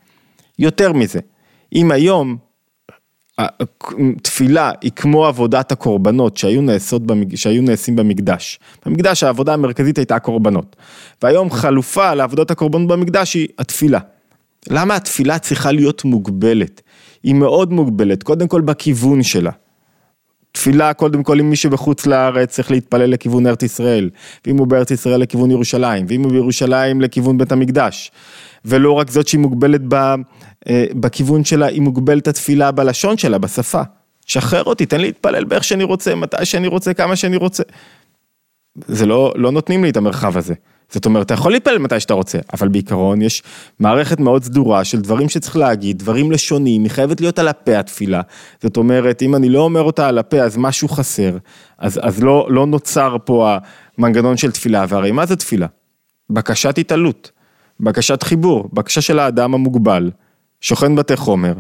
יותר 0.60 0.94
מזה, 0.94 1.20
אם 1.76 1.92
היום 1.92 2.38
תפילה 4.22 4.72
היא 4.82 4.92
כמו 4.96 5.26
עבודת 5.26 5.72
הקורבנות 5.72 6.38
שהיו, 6.38 6.62
נעשות, 6.62 7.02
שהיו 7.36 7.62
נעשים 7.62 7.96
במקדש. 7.96 8.60
במקדש 8.86 9.24
העבודה 9.24 9.54
המרכזית 9.54 9.98
הייתה 9.98 10.16
הקורבנות. 10.16 10.76
והיום 11.24 11.52
חלופה 11.52 12.14
לעבודות 12.14 12.52
הקורבנות 12.52 12.88
במקדש 12.88 13.34
היא 13.34 13.48
התפילה. 13.60 14.00
למה 14.70 14.96
התפילה 14.96 15.40
צריכה 15.40 15.72
להיות 15.72 16.06
מוגבלת? 16.06 16.82
היא 17.24 17.36
מאוד 17.36 17.74
מוגבלת, 17.74 18.24
קודם 18.24 18.48
כל 18.48 18.62
בכיוון 18.62 19.24
שלה. 19.24 19.52
תפילה 20.54 20.94
קודם 20.94 21.24
כל 21.24 21.40
עם 21.40 21.50
מי 21.50 21.56
שבחוץ 21.56 22.06
לארץ 22.06 22.50
צריך 22.50 22.72
להתפלל 22.72 23.10
לכיוון 23.10 23.48
ארץ 23.48 23.64
ישראל, 23.64 24.10
ואם 24.48 24.58
הוא 24.58 24.68
בארץ 24.68 24.92
ישראל 24.92 25.20
לכיוון 25.20 25.52
ירושלים, 25.52 26.06
ואם 26.10 26.24
הוא 26.24 26.32
בירושלים 26.32 27.02
לכיוון 27.02 27.38
בית 27.38 27.52
המקדש. 27.52 28.12
ולא 28.66 28.92
רק 28.92 29.12
זאת 29.12 29.28
שהיא 29.28 29.40
מוגבלת 29.40 29.82
ב, 29.88 29.94
אה, 29.94 30.86
בכיוון 30.94 31.44
שלה, 31.44 31.66
היא 31.66 31.82
מוגבלת 31.82 32.28
התפילה 32.28 32.72
בלשון 32.72 33.18
שלה, 33.18 33.38
בשפה. 33.38 33.82
שחרר 34.26 34.64
אותי, 34.64 34.86
תן 34.86 35.02
לי 35.02 35.08
להתפלל 35.08 35.44
באיך 35.44 35.64
שאני 35.64 35.84
רוצה, 35.84 36.16
מתי 36.16 36.46
שאני 36.46 36.68
רוצה, 36.68 36.94
כמה 36.94 37.16
שאני 37.16 37.38
רוצה. 37.38 37.64
זה 38.88 39.06
לא, 39.06 39.34
לא 39.36 39.52
נותנים 39.52 39.84
לי 39.84 39.90
את 39.90 39.98
המרחב 39.98 40.38
הזה. 40.38 40.54
זאת 40.94 41.06
אומרת, 41.06 41.26
אתה 41.26 41.34
יכול 41.34 41.52
להתפלל 41.52 41.78
מתי 41.78 42.00
שאתה 42.00 42.14
רוצה, 42.14 42.40
אבל 42.54 42.68
בעיקרון 42.68 43.22
יש 43.22 43.44
מערכת 43.80 44.20
מאוד 44.20 44.44
סדורה 44.44 44.84
של 44.84 45.02
דברים 45.02 45.30
שצריך 45.30 45.58
להגיד, 45.58 46.00
דברים 46.00 46.32
לשונים, 46.32 46.84
היא 46.84 46.92
חייבת 46.92 47.22
להיות 47.22 47.40
על 47.40 47.48
הפה 47.48 47.80
התפילה. 47.80 48.22
זאת 48.62 48.78
אומרת, 48.78 49.22
אם 49.22 49.36
אני 49.36 49.50
לא 49.50 49.60
אומר 49.60 49.82
אותה 49.82 50.08
על 50.08 50.18
הפה, 50.18 50.42
אז 50.42 50.58
משהו 50.58 50.88
חסר, 50.88 51.38
אז, 51.78 52.00
אז 52.04 52.24
לא, 52.24 52.48
לא 52.50 52.66
נוצר 52.66 53.18
פה 53.26 53.56
המנגנון 53.98 54.38
של 54.38 54.52
תפילה, 54.52 54.86
והרי 54.90 55.12
מה 55.12 55.26
זה 55.26 55.36
תפילה? 55.36 55.68
בקשת 56.30 56.78
התעלות, 56.78 57.32
בקשת 57.80 58.24
חיבור, 58.24 58.70
בקשה 58.74 59.02
של 59.02 59.20
האדם 59.20 59.54
המוגבל, 59.54 60.12
שוכן 60.62 60.96
בתי 60.96 61.16
חומר, 61.16 61.54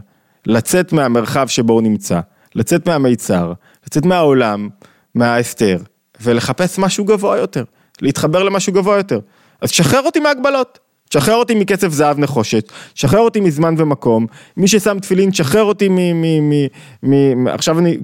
לצאת 0.45 0.93
מהמרחב 0.93 1.47
שבו 1.47 1.73
הוא 1.73 1.81
נמצא, 1.81 2.19
לצאת 2.55 2.87
מהמיצר, 2.87 3.53
לצאת 3.85 4.05
מהעולם, 4.05 4.69
מההסתר, 5.15 5.77
ולחפש 6.21 6.79
משהו 6.79 7.05
גבוה 7.05 7.37
יותר. 7.37 7.63
להתחבר 8.01 8.43
למשהו 8.43 8.73
גבוה 8.73 8.97
יותר. 8.97 9.19
אז 9.61 9.71
שחרר 9.71 10.01
אותי 10.05 10.19
מהגבלות. 10.19 10.79
שחרר 11.13 11.35
אותי 11.35 11.55
מקצב 11.55 11.91
זהב 11.91 12.19
נחושת, 12.19 12.71
שחרר 12.95 13.19
אותי 13.19 13.39
מזמן 13.39 13.75
ומקום, 13.77 14.25
מי 14.57 14.67
ששם 14.67 14.99
תפילין, 14.99 15.33
שחרר 15.33 15.63
אותי 15.63 15.89
מ... 15.89 15.95
מ, 15.95 16.59
מ, 17.03 17.43
מ 17.43 17.47
עכשיו 17.47 17.79
אני 17.79 17.97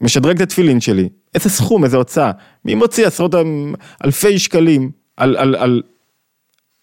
משדרג 0.00 0.36
את 0.36 0.42
התפילין 0.42 0.80
שלי, 0.80 1.08
איזה 1.34 1.50
סכום, 1.50 1.84
איזה 1.84 1.96
הוצאה, 1.96 2.30
מי 2.64 2.74
מוציא 2.74 3.06
עשרות 3.06 3.34
אלפי 4.04 4.38
שקלים 4.38 4.90
על, 5.16 5.36
על, 5.36 5.54
על, 5.54 5.82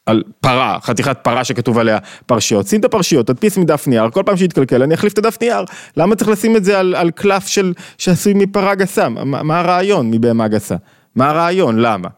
על 0.05 0.23
פרה, 0.41 0.77
חתיכת 0.81 1.17
פרה 1.21 1.43
שכתוב 1.43 1.77
עליה 1.77 1.97
פרשיות, 2.25 2.67
שים 2.67 2.79
את 2.79 2.86
הפרשיות, 2.86 3.27
תדפיס 3.27 3.58
מדף 3.58 3.88
נייר, 3.88 4.10
כל 4.10 4.23
פעם 4.25 4.38
שיתקלקל 4.38 4.84
אני 4.84 4.93
אחליף 4.93 5.13
את 5.13 5.17
הדף 5.17 5.38
נייר, 5.41 5.63
למה 5.97 6.15
צריך 6.15 6.29
לשים 6.29 6.55
את 6.55 6.63
זה 6.63 6.79
על, 6.79 6.95
על 6.95 7.12
קלף 7.12 7.47
של, 7.47 7.73
שעשוי 7.97 8.34
מפרה 8.34 8.75
גסה, 8.75 9.10
מה, 9.10 9.43
מה 9.43 9.60
הרעיון 9.60 10.12
מבהמה 10.12 10.47
גסה, 10.47 10.75
מה 11.15 11.29
הרעיון, 11.29 11.79
למה? 11.79 12.10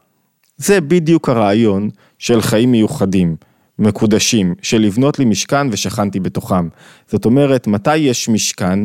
זה 0.58 0.82
בדיוק 0.82 1.30
הרעיון 1.30 1.90
של 2.20 2.42
חיים 2.42 2.72
מיוחדים, 2.72 3.36
מקודשים, 3.80 4.56
של 4.62 4.78
לבנות 4.78 5.20
לי 5.20 5.26
משכן 5.26 5.68
ושכנתי 5.72 6.20
בתוכם. 6.20 6.68
זאת 7.08 7.26
אומרת, 7.26 7.68
מתי 7.68 7.98
יש 7.98 8.30
משכן? 8.30 8.80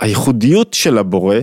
הייחודיות 0.00 0.74
של 0.74 0.98
הבורא 0.98 1.36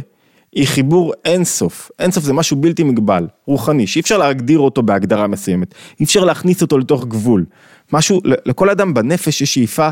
היא 0.52 0.68
חיבור 0.68 1.14
אינסוף, 1.26 1.92
אינסוף 2.00 2.24
זה 2.24 2.34
משהו 2.34 2.58
בלתי 2.58 2.84
מגבל, 2.84 3.28
רוחני, 3.46 3.88
שאי 3.88 4.02
אפשר 4.02 4.18
להגדיר 4.18 4.60
אותו 4.60 4.84
בהגדרה 4.84 5.28
מסוימת, 5.28 5.74
אי 6.00 6.06
אפשר 6.06 6.24
להכניס 6.24 6.62
אותו 6.62 6.78
לתוך 6.78 7.06
גבול. 7.06 7.46
משהו, 7.94 8.22
לכל 8.24 8.70
אדם 8.70 8.94
בנפש 8.94 9.42
יש 9.42 9.54
שאיפה 9.54 9.90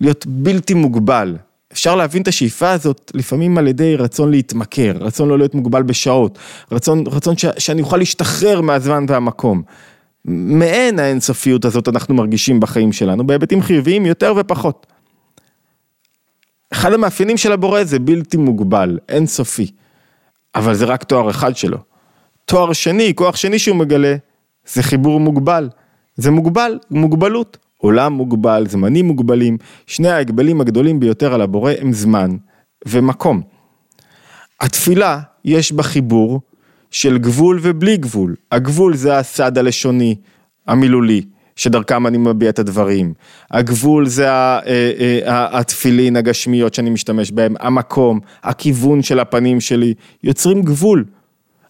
להיות 0.00 0.26
בלתי 0.26 0.74
מוגבל, 0.74 1.36
אפשר 1.72 1.96
להבין 1.96 2.22
את 2.22 2.28
השאיפה 2.28 2.70
הזאת 2.70 3.12
לפעמים 3.14 3.58
על 3.58 3.68
ידי 3.68 3.96
רצון 3.96 4.30
להתמכר, 4.30 4.92
רצון 5.00 5.28
לא 5.28 5.38
להיות 5.38 5.54
מוגבל 5.54 5.82
בשעות, 5.82 6.38
רצון, 6.72 7.04
רצון 7.06 7.36
ש, 7.36 7.44
שאני 7.58 7.80
אוכל 7.80 7.96
להשתחרר 7.96 8.60
מהזמן 8.60 9.04
והמקום. 9.08 9.62
מעין 10.24 10.98
האינסופיות 10.98 11.64
הזאת 11.64 11.88
אנחנו 11.88 12.14
מרגישים 12.14 12.60
בחיים 12.60 12.92
שלנו, 12.92 13.26
בהיבטים 13.26 13.62
חיוביים 13.62 14.06
יותר 14.06 14.34
ופחות. 14.36 14.86
אחד 16.72 16.92
המאפיינים 16.92 17.36
של 17.36 17.52
הבורא 17.52 17.84
זה 17.84 17.98
בלתי 17.98 18.36
מוגבל, 18.36 18.98
אינסופי, 19.08 19.70
אבל 20.54 20.74
זה 20.74 20.84
רק 20.84 21.04
תואר 21.04 21.30
אחד 21.30 21.56
שלו. 21.56 21.78
תואר 22.44 22.72
שני, 22.72 23.12
כוח 23.14 23.36
שני 23.36 23.58
שהוא 23.58 23.76
מגלה, 23.76 24.16
זה 24.66 24.82
חיבור 24.82 25.20
מוגבל. 25.20 25.68
זה 26.16 26.30
מוגבל, 26.30 26.78
מוגבלות. 26.90 27.56
עולם 27.78 28.12
מוגבל, 28.12 28.66
זמנים 28.68 29.06
מוגבלים, 29.06 29.56
שני 29.86 30.08
ההגבלים 30.08 30.60
הגדולים 30.60 31.00
ביותר 31.00 31.34
על 31.34 31.40
הבורא 31.40 31.72
הם 31.80 31.92
זמן 31.92 32.36
ומקום. 32.86 33.42
התפילה, 34.60 35.20
יש 35.44 35.72
בה 35.72 35.82
חיבור 35.82 36.40
של 36.90 37.18
גבול 37.18 37.58
ובלי 37.62 37.96
גבול. 37.96 38.34
הגבול 38.52 38.96
זה 38.96 39.18
הסד 39.18 39.58
הלשוני, 39.58 40.14
המילולי, 40.66 41.22
שדרכם 41.56 42.06
אני 42.06 42.18
מביע 42.18 42.50
את 42.50 42.58
הדברים. 42.58 43.14
הגבול 43.50 44.06
זה 44.08 44.28
אה, 44.28 44.60
אה, 44.66 45.58
התפילין 45.58 46.16
הגשמיות 46.16 46.74
שאני 46.74 46.90
משתמש 46.90 47.30
בהם, 47.30 47.54
המקום, 47.60 48.20
הכיוון 48.42 49.02
של 49.02 49.20
הפנים 49.20 49.60
שלי, 49.60 49.94
יוצרים 50.24 50.62
גבול. 50.62 51.04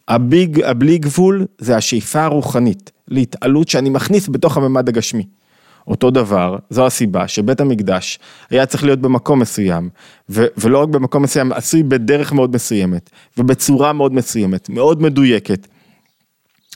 הביג, 0.09 0.63
הבלי 0.63 0.99
גבול 0.99 1.47
זה 1.59 1.77
השאיפה 1.77 2.25
הרוחנית, 2.25 2.91
להתעלות 3.09 3.69
שאני 3.69 3.91
מכניס 3.91 4.29
בתוך 4.29 4.57
הממד 4.57 4.89
הגשמי. 4.89 5.25
אותו 5.89 6.11
דבר, 6.11 6.57
זו 6.71 6.87
הסיבה 6.87 7.29
שבית 7.29 7.61
המקדש 7.61 8.19
היה 8.51 8.67
צריך 8.67 8.85
להיות 8.85 8.99
במקום 8.99 9.39
מסוים, 9.39 9.89
ו- 10.31 10.47
ולא 10.57 10.83
רק 10.83 10.89
במקום 10.89 11.23
מסוים, 11.23 11.53
עשוי 11.53 11.83
בדרך 11.83 12.33
מאוד 12.33 12.55
מסוימת, 12.55 13.11
ובצורה 13.39 13.93
מאוד 13.93 14.15
מסוימת, 14.15 14.69
מאוד 14.69 15.03
מדויקת. 15.03 15.67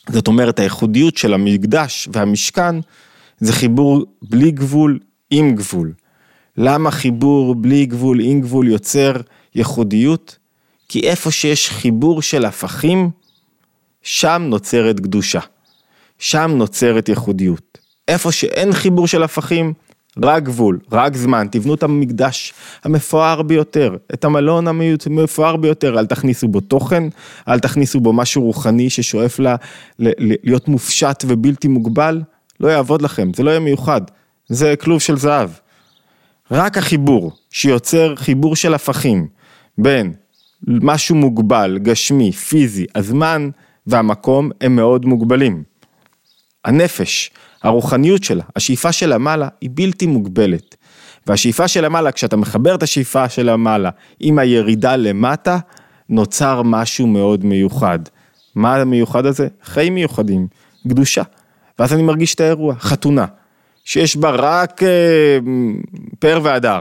זאת 0.09 0.29
אומרת, 0.29 0.59
הייחודיות 0.59 1.17
של 1.17 1.35
המקדש 1.35 2.09
והמשכן 2.13 2.77
זה 3.41 3.53
חיבור 3.53 4.07
בלי 4.23 4.51
גבול 4.51 4.99
עם 5.31 5.55
גבול. 5.55 5.93
למה 6.57 6.91
חיבור 6.91 7.55
בלי 7.55 7.87
גבול 7.87 8.21
עם 8.21 8.41
גבול 8.41 8.69
יוצר 8.69 9.13
ייחודיות? 9.55 10.39
כי 10.89 11.01
איפה 11.01 11.31
שיש 11.31 11.71
חיבור 11.71 12.23
של 12.23 12.45
הפכים, 12.45 13.11
שם 14.03 14.43
נוצרת 14.47 15.01
קדושה. 15.01 15.41
שם 16.19 16.51
נוצרת 16.55 17.09
ייחודיות. 17.09 17.72
איפה 18.09 18.33
שאין 18.33 18.73
חיבור 18.73 19.07
של 19.07 19.23
הפכים, 19.23 19.73
רק 20.23 20.43
גבול, 20.43 20.79
רק 20.93 21.17
זמן, 21.17 21.47
תבנו 21.51 21.75
את 21.75 21.83
המקדש 21.83 22.55
המפואר 22.85 23.43
ביותר, 23.43 23.97
את 24.15 24.25
המלון 24.25 24.67
המפואר 25.07 25.57
ביותר, 25.57 25.99
אל 25.99 26.07
תכניסו 26.07 26.49
בו 26.49 26.61
תוכן, 26.61 27.05
אל 27.49 27.59
תכניסו 27.59 28.01
בו 28.01 28.13
משהו 28.13 28.43
רוחני 28.43 28.91
ששואף 28.91 29.39
לה, 29.39 29.57
להיות 29.99 30.69
מופשט 30.69 31.25
ובלתי 31.29 31.69
מוגבל, 31.69 32.23
לא 32.61 32.69
יעבוד 32.69 33.03
לכם, 33.03 33.31
זה 33.35 33.43
לא 33.43 33.51
יהיה 33.51 33.61
מיוחד, 33.61 34.01
זה 34.49 34.75
כלוב 34.81 35.01
של 35.01 35.17
זהב. 35.17 35.51
רק 36.51 36.79
החיבור 36.79 37.33
שיוצר 37.51 38.17
חיבור 38.17 38.57
של 38.57 38.75
הפכים 38.75 39.27
בין 39.79 40.13
משהו 40.67 41.17
מוגבל, 41.17 41.79
גשמי, 41.83 42.33
פיזי, 42.33 42.87
הזמן 42.95 43.51
והמקום 43.87 44.51
הם 44.61 44.77
מאוד 44.77 45.07
מוגבלים. 45.07 45.63
הנפש, 46.65 47.31
הרוחניות 47.63 48.25
שלה, 48.25 48.45
השאיפה 48.57 48.93
שלה 48.93 49.19
מעלה 49.19 49.49
היא 49.61 49.71
בלתי 49.75 50.07
מוגבלת. 50.07 50.77
והשאיפה 51.27 51.69
של 51.69 51.85
המעלה, 51.85 52.13
כשאתה 52.13 52.37
מחבר 52.37 52.75
את 52.75 52.83
השאיפה 52.83 53.29
של 53.29 53.49
המעלה 53.49 53.91
עם 54.21 54.39
הירידה 54.39 54.97
למטה, 54.97 55.59
נוצר 56.09 56.63
משהו 56.63 57.07
מאוד 57.07 57.45
מיוחד. 57.45 57.99
מה 58.55 58.77
המיוחד 58.77 59.27
הזה? 59.27 59.49
חיים 59.65 59.95
מיוחדים, 59.95 60.47
קדושה. 60.89 61.23
ואז 61.79 61.93
אני 61.93 62.03
מרגיש 62.03 62.35
את 62.35 62.41
האירוע, 62.41 62.75
חתונה, 62.75 63.27
שיש 63.85 64.17
בה 64.17 64.31
רק 64.31 64.83
אה, 64.83 65.39
פאר 66.19 66.41
והדר, 66.43 66.81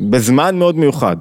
בזמן 0.00 0.58
מאוד 0.58 0.76
מיוחד. 0.76 1.16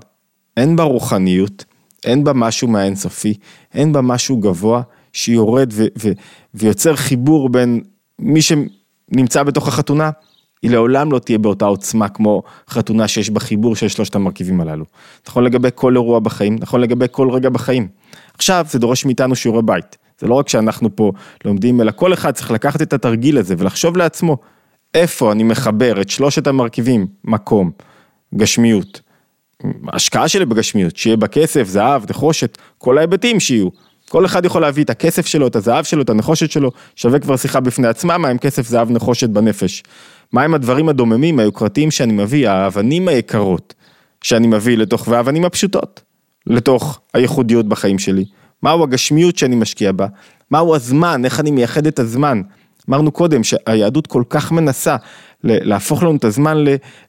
אין 0.57 0.75
בה 0.75 0.83
רוחניות, 0.83 1.65
אין 2.05 2.23
בה 2.23 2.33
משהו 2.33 2.67
מהאינסופי, 2.67 3.33
אין 3.73 3.93
בה 3.93 4.01
משהו 4.01 4.37
גבוה 4.37 4.81
שיורד 5.13 5.69
ו- 5.73 5.85
ו- 6.03 6.11
ויוצר 6.53 6.95
חיבור 6.95 7.49
בין 7.49 7.81
מי 8.23 8.39
שנמצא 8.41 9.43
בתוך 9.43 9.67
החתונה, 9.67 10.09
היא 10.61 10.71
לעולם 10.71 11.11
לא 11.11 11.19
תהיה 11.19 11.37
באותה 11.37 11.65
עוצמה 11.65 12.09
כמו 12.09 12.43
חתונה 12.69 13.07
שיש 13.07 13.29
בה 13.29 13.39
חיבור 13.39 13.75
של 13.75 13.87
שלושת 13.87 14.15
המרכיבים 14.15 14.61
הללו. 14.61 14.85
נכון 15.27 15.43
לגבי 15.43 15.69
כל 15.75 15.95
אירוע 15.95 16.19
בחיים, 16.19 16.55
נכון 16.59 16.81
לגבי 16.81 17.05
כל 17.11 17.29
רגע 17.31 17.49
בחיים. 17.49 17.87
עכשיו 18.33 18.65
זה 18.69 18.79
דורש 18.79 19.05
מאיתנו 19.05 19.35
שיעורי 19.35 19.61
בית. 19.61 19.97
זה 20.19 20.27
לא 20.27 20.33
רק 20.33 20.49
שאנחנו 20.49 20.95
פה 20.95 21.11
לומדים, 21.45 21.81
אלא 21.81 21.91
כל 21.91 22.13
אחד 22.13 22.31
צריך 22.31 22.51
לקחת 22.51 22.81
את 22.81 22.93
התרגיל 22.93 23.37
הזה 23.37 23.55
ולחשוב 23.57 23.97
לעצמו, 23.97 24.37
איפה 24.93 25.31
אני 25.31 25.43
מחבר 25.43 26.01
את 26.01 26.09
שלושת 26.09 26.47
המרכיבים, 26.47 27.07
מקום, 27.23 27.71
גשמיות, 28.35 29.01
השקעה 29.87 30.27
שלי 30.27 30.45
בגשמיות, 30.45 30.97
שיהיה 30.97 31.17
בה 31.17 31.27
כסף, 31.27 31.67
זהב, 31.67 32.03
נחושת, 32.09 32.57
כל 32.77 32.97
ההיבטים 32.97 33.39
שיהיו. 33.39 33.69
כל 34.13 34.25
אחד 34.25 34.45
יכול 34.45 34.61
להביא 34.61 34.83
את 34.83 34.89
הכסף 34.89 35.25
שלו, 35.25 35.47
את 35.47 35.55
הזהב 35.55 35.83
שלו, 35.83 36.01
את 36.01 36.09
הנחושת 36.09 36.51
שלו, 36.51 36.71
שווה 36.95 37.19
כבר 37.19 37.37
שיחה 37.37 37.59
בפני 37.59 37.87
עצמה, 37.87 38.17
מה 38.17 38.27
עם 38.27 38.37
כסף, 38.37 38.67
זהב, 38.67 38.91
נחושת 38.91 39.29
בנפש. 39.29 39.83
מה 40.31 40.43
עם 40.43 40.53
הדברים 40.53 40.89
הדוממים, 40.89 41.39
היוקרתיים 41.39 41.91
שאני 41.91 42.13
מביא, 42.13 42.49
האבנים 42.49 43.07
היקרות 43.07 43.73
שאני 44.21 44.47
מביא 44.47 44.77
לתוך, 44.77 45.07
והאבנים 45.07 45.45
הפשוטות, 45.45 46.01
לתוך 46.47 46.99
הייחודיות 47.13 47.67
בחיים 47.67 47.99
שלי. 47.99 48.25
מהו 48.63 48.83
הגשמיות 48.83 49.37
שאני 49.37 49.55
משקיע 49.55 49.91
בה, 49.91 50.07
מהו 50.51 50.75
הזמן, 50.75 51.25
איך 51.25 51.39
אני 51.39 51.51
מייחד 51.51 51.87
את 51.87 51.99
הזמן. 51.99 52.41
אמרנו 52.89 53.11
קודם 53.11 53.43
שהיהדות 53.43 54.07
כל 54.07 54.23
כך 54.29 54.51
מנסה 54.51 54.95
להפוך 55.43 56.03
לנו 56.03 56.15
את 56.15 56.25
הזמן 56.25 56.57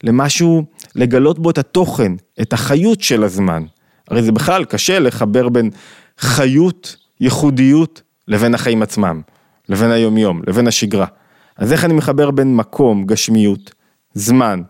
למשהו, 0.03 0.65
לגלות 0.95 1.39
בו 1.39 1.51
את 1.51 1.59
התוכן, 1.59 2.13
את 2.41 2.53
החיות 2.53 3.01
של 3.01 3.25
הזמן. 3.25 3.63
הרי 4.11 4.23
זה 4.23 4.33
בכלל 4.33 4.65
קשה 4.65 4.99
לחבר 4.99 5.49
בין 5.49 5.71
חיות, 6.19 6.97
ייחודיות, 7.21 8.03
לבין 8.29 8.55
החיים 8.55 8.83
עצמם, 8.83 9.21
לבין 9.69 9.91
היומיום, 9.91 10.43
לבין 10.47 10.67
השגרה. 10.67 11.07
אז 11.57 11.73
איך 11.73 11.85
אני 11.85 11.95
מחבר 11.95 12.31
בין 12.31 12.57
מקום, 12.57 13.07
גשמיות, 13.07 13.75
זמן 14.15 14.63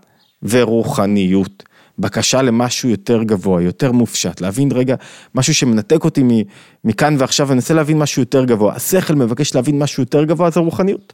ורוחניות, 0.42 1.62
בקשה 1.98 2.42
למשהו 2.42 2.88
יותר 2.88 3.22
גבוה, 3.22 3.62
יותר 3.62 3.92
מופשט, 3.92 4.40
להבין 4.40 4.72
רגע 4.72 4.94
משהו 5.34 5.54
שמנתק 5.54 6.04
אותי 6.04 6.44
מכאן 6.84 7.16
ועכשיו, 7.18 7.46
אני 7.46 7.54
אנסה 7.54 7.74
להבין 7.74 7.98
משהו 7.98 8.22
יותר 8.22 8.44
גבוה. 8.44 8.74
השכל 8.74 9.14
מבקש 9.14 9.54
להבין 9.54 9.78
משהו 9.78 10.02
יותר 10.02 10.24
גבוה, 10.24 10.50
זה 10.50 10.60
רוחניות. 10.60 11.12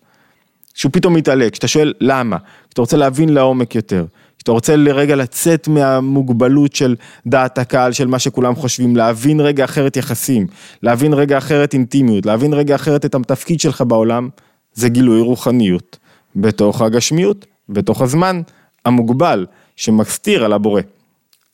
שהוא 0.74 0.92
פתאום 0.92 1.14
מתעלה, 1.14 1.50
כשאתה 1.50 1.68
שואל 1.68 1.92
למה, 2.00 2.36
כשאתה 2.68 2.80
רוצה 2.80 2.96
להבין 2.96 3.28
לעומק 3.28 3.74
יותר, 3.74 4.04
כשאתה 4.40 4.52
רוצה 4.52 4.76
לרגע 4.76 5.16
לצאת 5.16 5.68
מהמוגבלות 5.68 6.74
של 6.74 6.96
דעת 7.26 7.58
הקהל, 7.58 7.92
של 7.92 8.06
מה 8.06 8.18
שכולם 8.18 8.54
חושבים, 8.54 8.96
להבין 8.96 9.40
רגע 9.40 9.64
אחרת 9.64 9.96
יחסים, 9.96 10.46
להבין 10.82 11.12
רגע 11.14 11.38
אחרת 11.38 11.74
אינטימיות, 11.74 12.26
להבין 12.26 12.54
רגע 12.54 12.74
אחרת 12.74 13.04
את 13.04 13.14
התפקיד 13.14 13.60
שלך 13.60 13.80
בעולם, 13.80 14.28
זה 14.74 14.88
גילוי 14.88 15.20
רוחניות 15.20 15.98
בתוך 16.36 16.82
הגשמיות, 16.82 17.46
בתוך 17.68 18.02
הזמן 18.02 18.40
המוגבל. 18.84 19.46
שמסתיר 19.80 20.44
על 20.44 20.52
הבורא. 20.52 20.82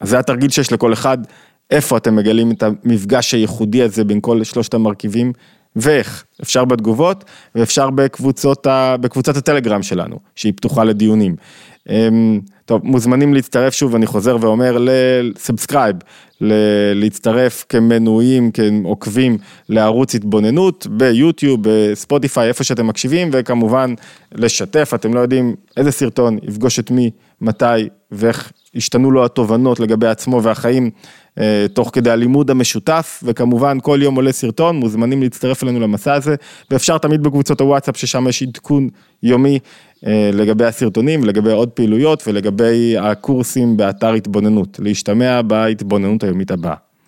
אז 0.00 0.08
זה 0.08 0.18
התרגיל 0.18 0.50
שיש 0.50 0.72
לכל 0.72 0.92
אחד, 0.92 1.18
איפה 1.70 1.96
אתם 1.96 2.16
מגלים 2.16 2.50
את 2.50 2.62
המפגש 2.62 3.34
הייחודי 3.34 3.82
הזה 3.82 4.04
בין 4.04 4.18
כל 4.20 4.44
שלושת 4.44 4.74
המרכיבים, 4.74 5.32
ואיך. 5.76 6.24
אפשר 6.42 6.64
בתגובות, 6.64 7.24
ואפשר 7.54 7.90
בקבוצות, 7.90 8.66
בקבוצת 9.00 9.36
הטלגרם 9.36 9.82
שלנו, 9.82 10.18
שהיא 10.34 10.52
פתוחה 10.56 10.84
לדיונים. 10.84 11.36
טוב, 12.66 12.80
מוזמנים 12.84 13.34
להצטרף 13.34 13.74
שוב, 13.74 13.94
אני 13.94 14.06
חוזר 14.06 14.36
ואומר, 14.40 14.76
ל 14.80 14.91
subscribe, 14.91 15.96
להצטרף 16.94 17.64
כמנויים, 17.68 18.50
כעוקבים 18.52 19.38
לערוץ 19.68 20.14
התבוננות 20.14 20.86
ביוטיוב, 20.90 21.60
בספוטיפיי, 21.62 22.48
איפה 22.48 22.64
שאתם 22.64 22.86
מקשיבים, 22.86 23.30
וכמובן 23.32 23.94
לשתף, 24.32 24.92
אתם 24.94 25.14
לא 25.14 25.20
יודעים 25.20 25.54
איזה 25.76 25.92
סרטון 25.92 26.38
יפגוש 26.42 26.78
את 26.78 26.90
מי, 26.90 27.10
מתי 27.40 27.88
ואיך 28.12 28.52
השתנו 28.74 29.10
לו 29.10 29.24
התובנות 29.24 29.80
לגבי 29.80 30.06
עצמו 30.06 30.42
והחיים 30.42 30.90
אה, 31.38 31.66
תוך 31.72 31.90
כדי 31.92 32.10
הלימוד 32.10 32.50
המשותף, 32.50 33.22
וכמובן 33.26 33.78
כל 33.82 33.98
יום 34.02 34.14
עולה 34.14 34.32
סרטון, 34.32 34.76
מוזמנים 34.76 35.22
להצטרף 35.22 35.62
אלינו 35.62 35.80
למסע 35.80 36.14
הזה, 36.14 36.34
ואפשר 36.70 36.98
תמיד 36.98 37.22
בקבוצות 37.22 37.60
הוואטסאפ 37.60 37.96
ששם 37.96 38.28
יש 38.28 38.42
עדכון 38.42 38.88
יומי 39.22 39.58
לגבי 40.32 40.64
הסרטונים, 40.64 41.24
לגבי 41.24 41.52
עוד 41.52 41.70
פעילויות 41.70 42.22
ולגבי 42.28 42.96
הקורסים 42.98 43.76
באתר 43.76 44.12
התבוננות, 44.12 44.80
להשתמע 44.82 45.42
בהתבוננות 45.42 46.24
היומית 46.24 46.50
הבאה. 46.50 46.85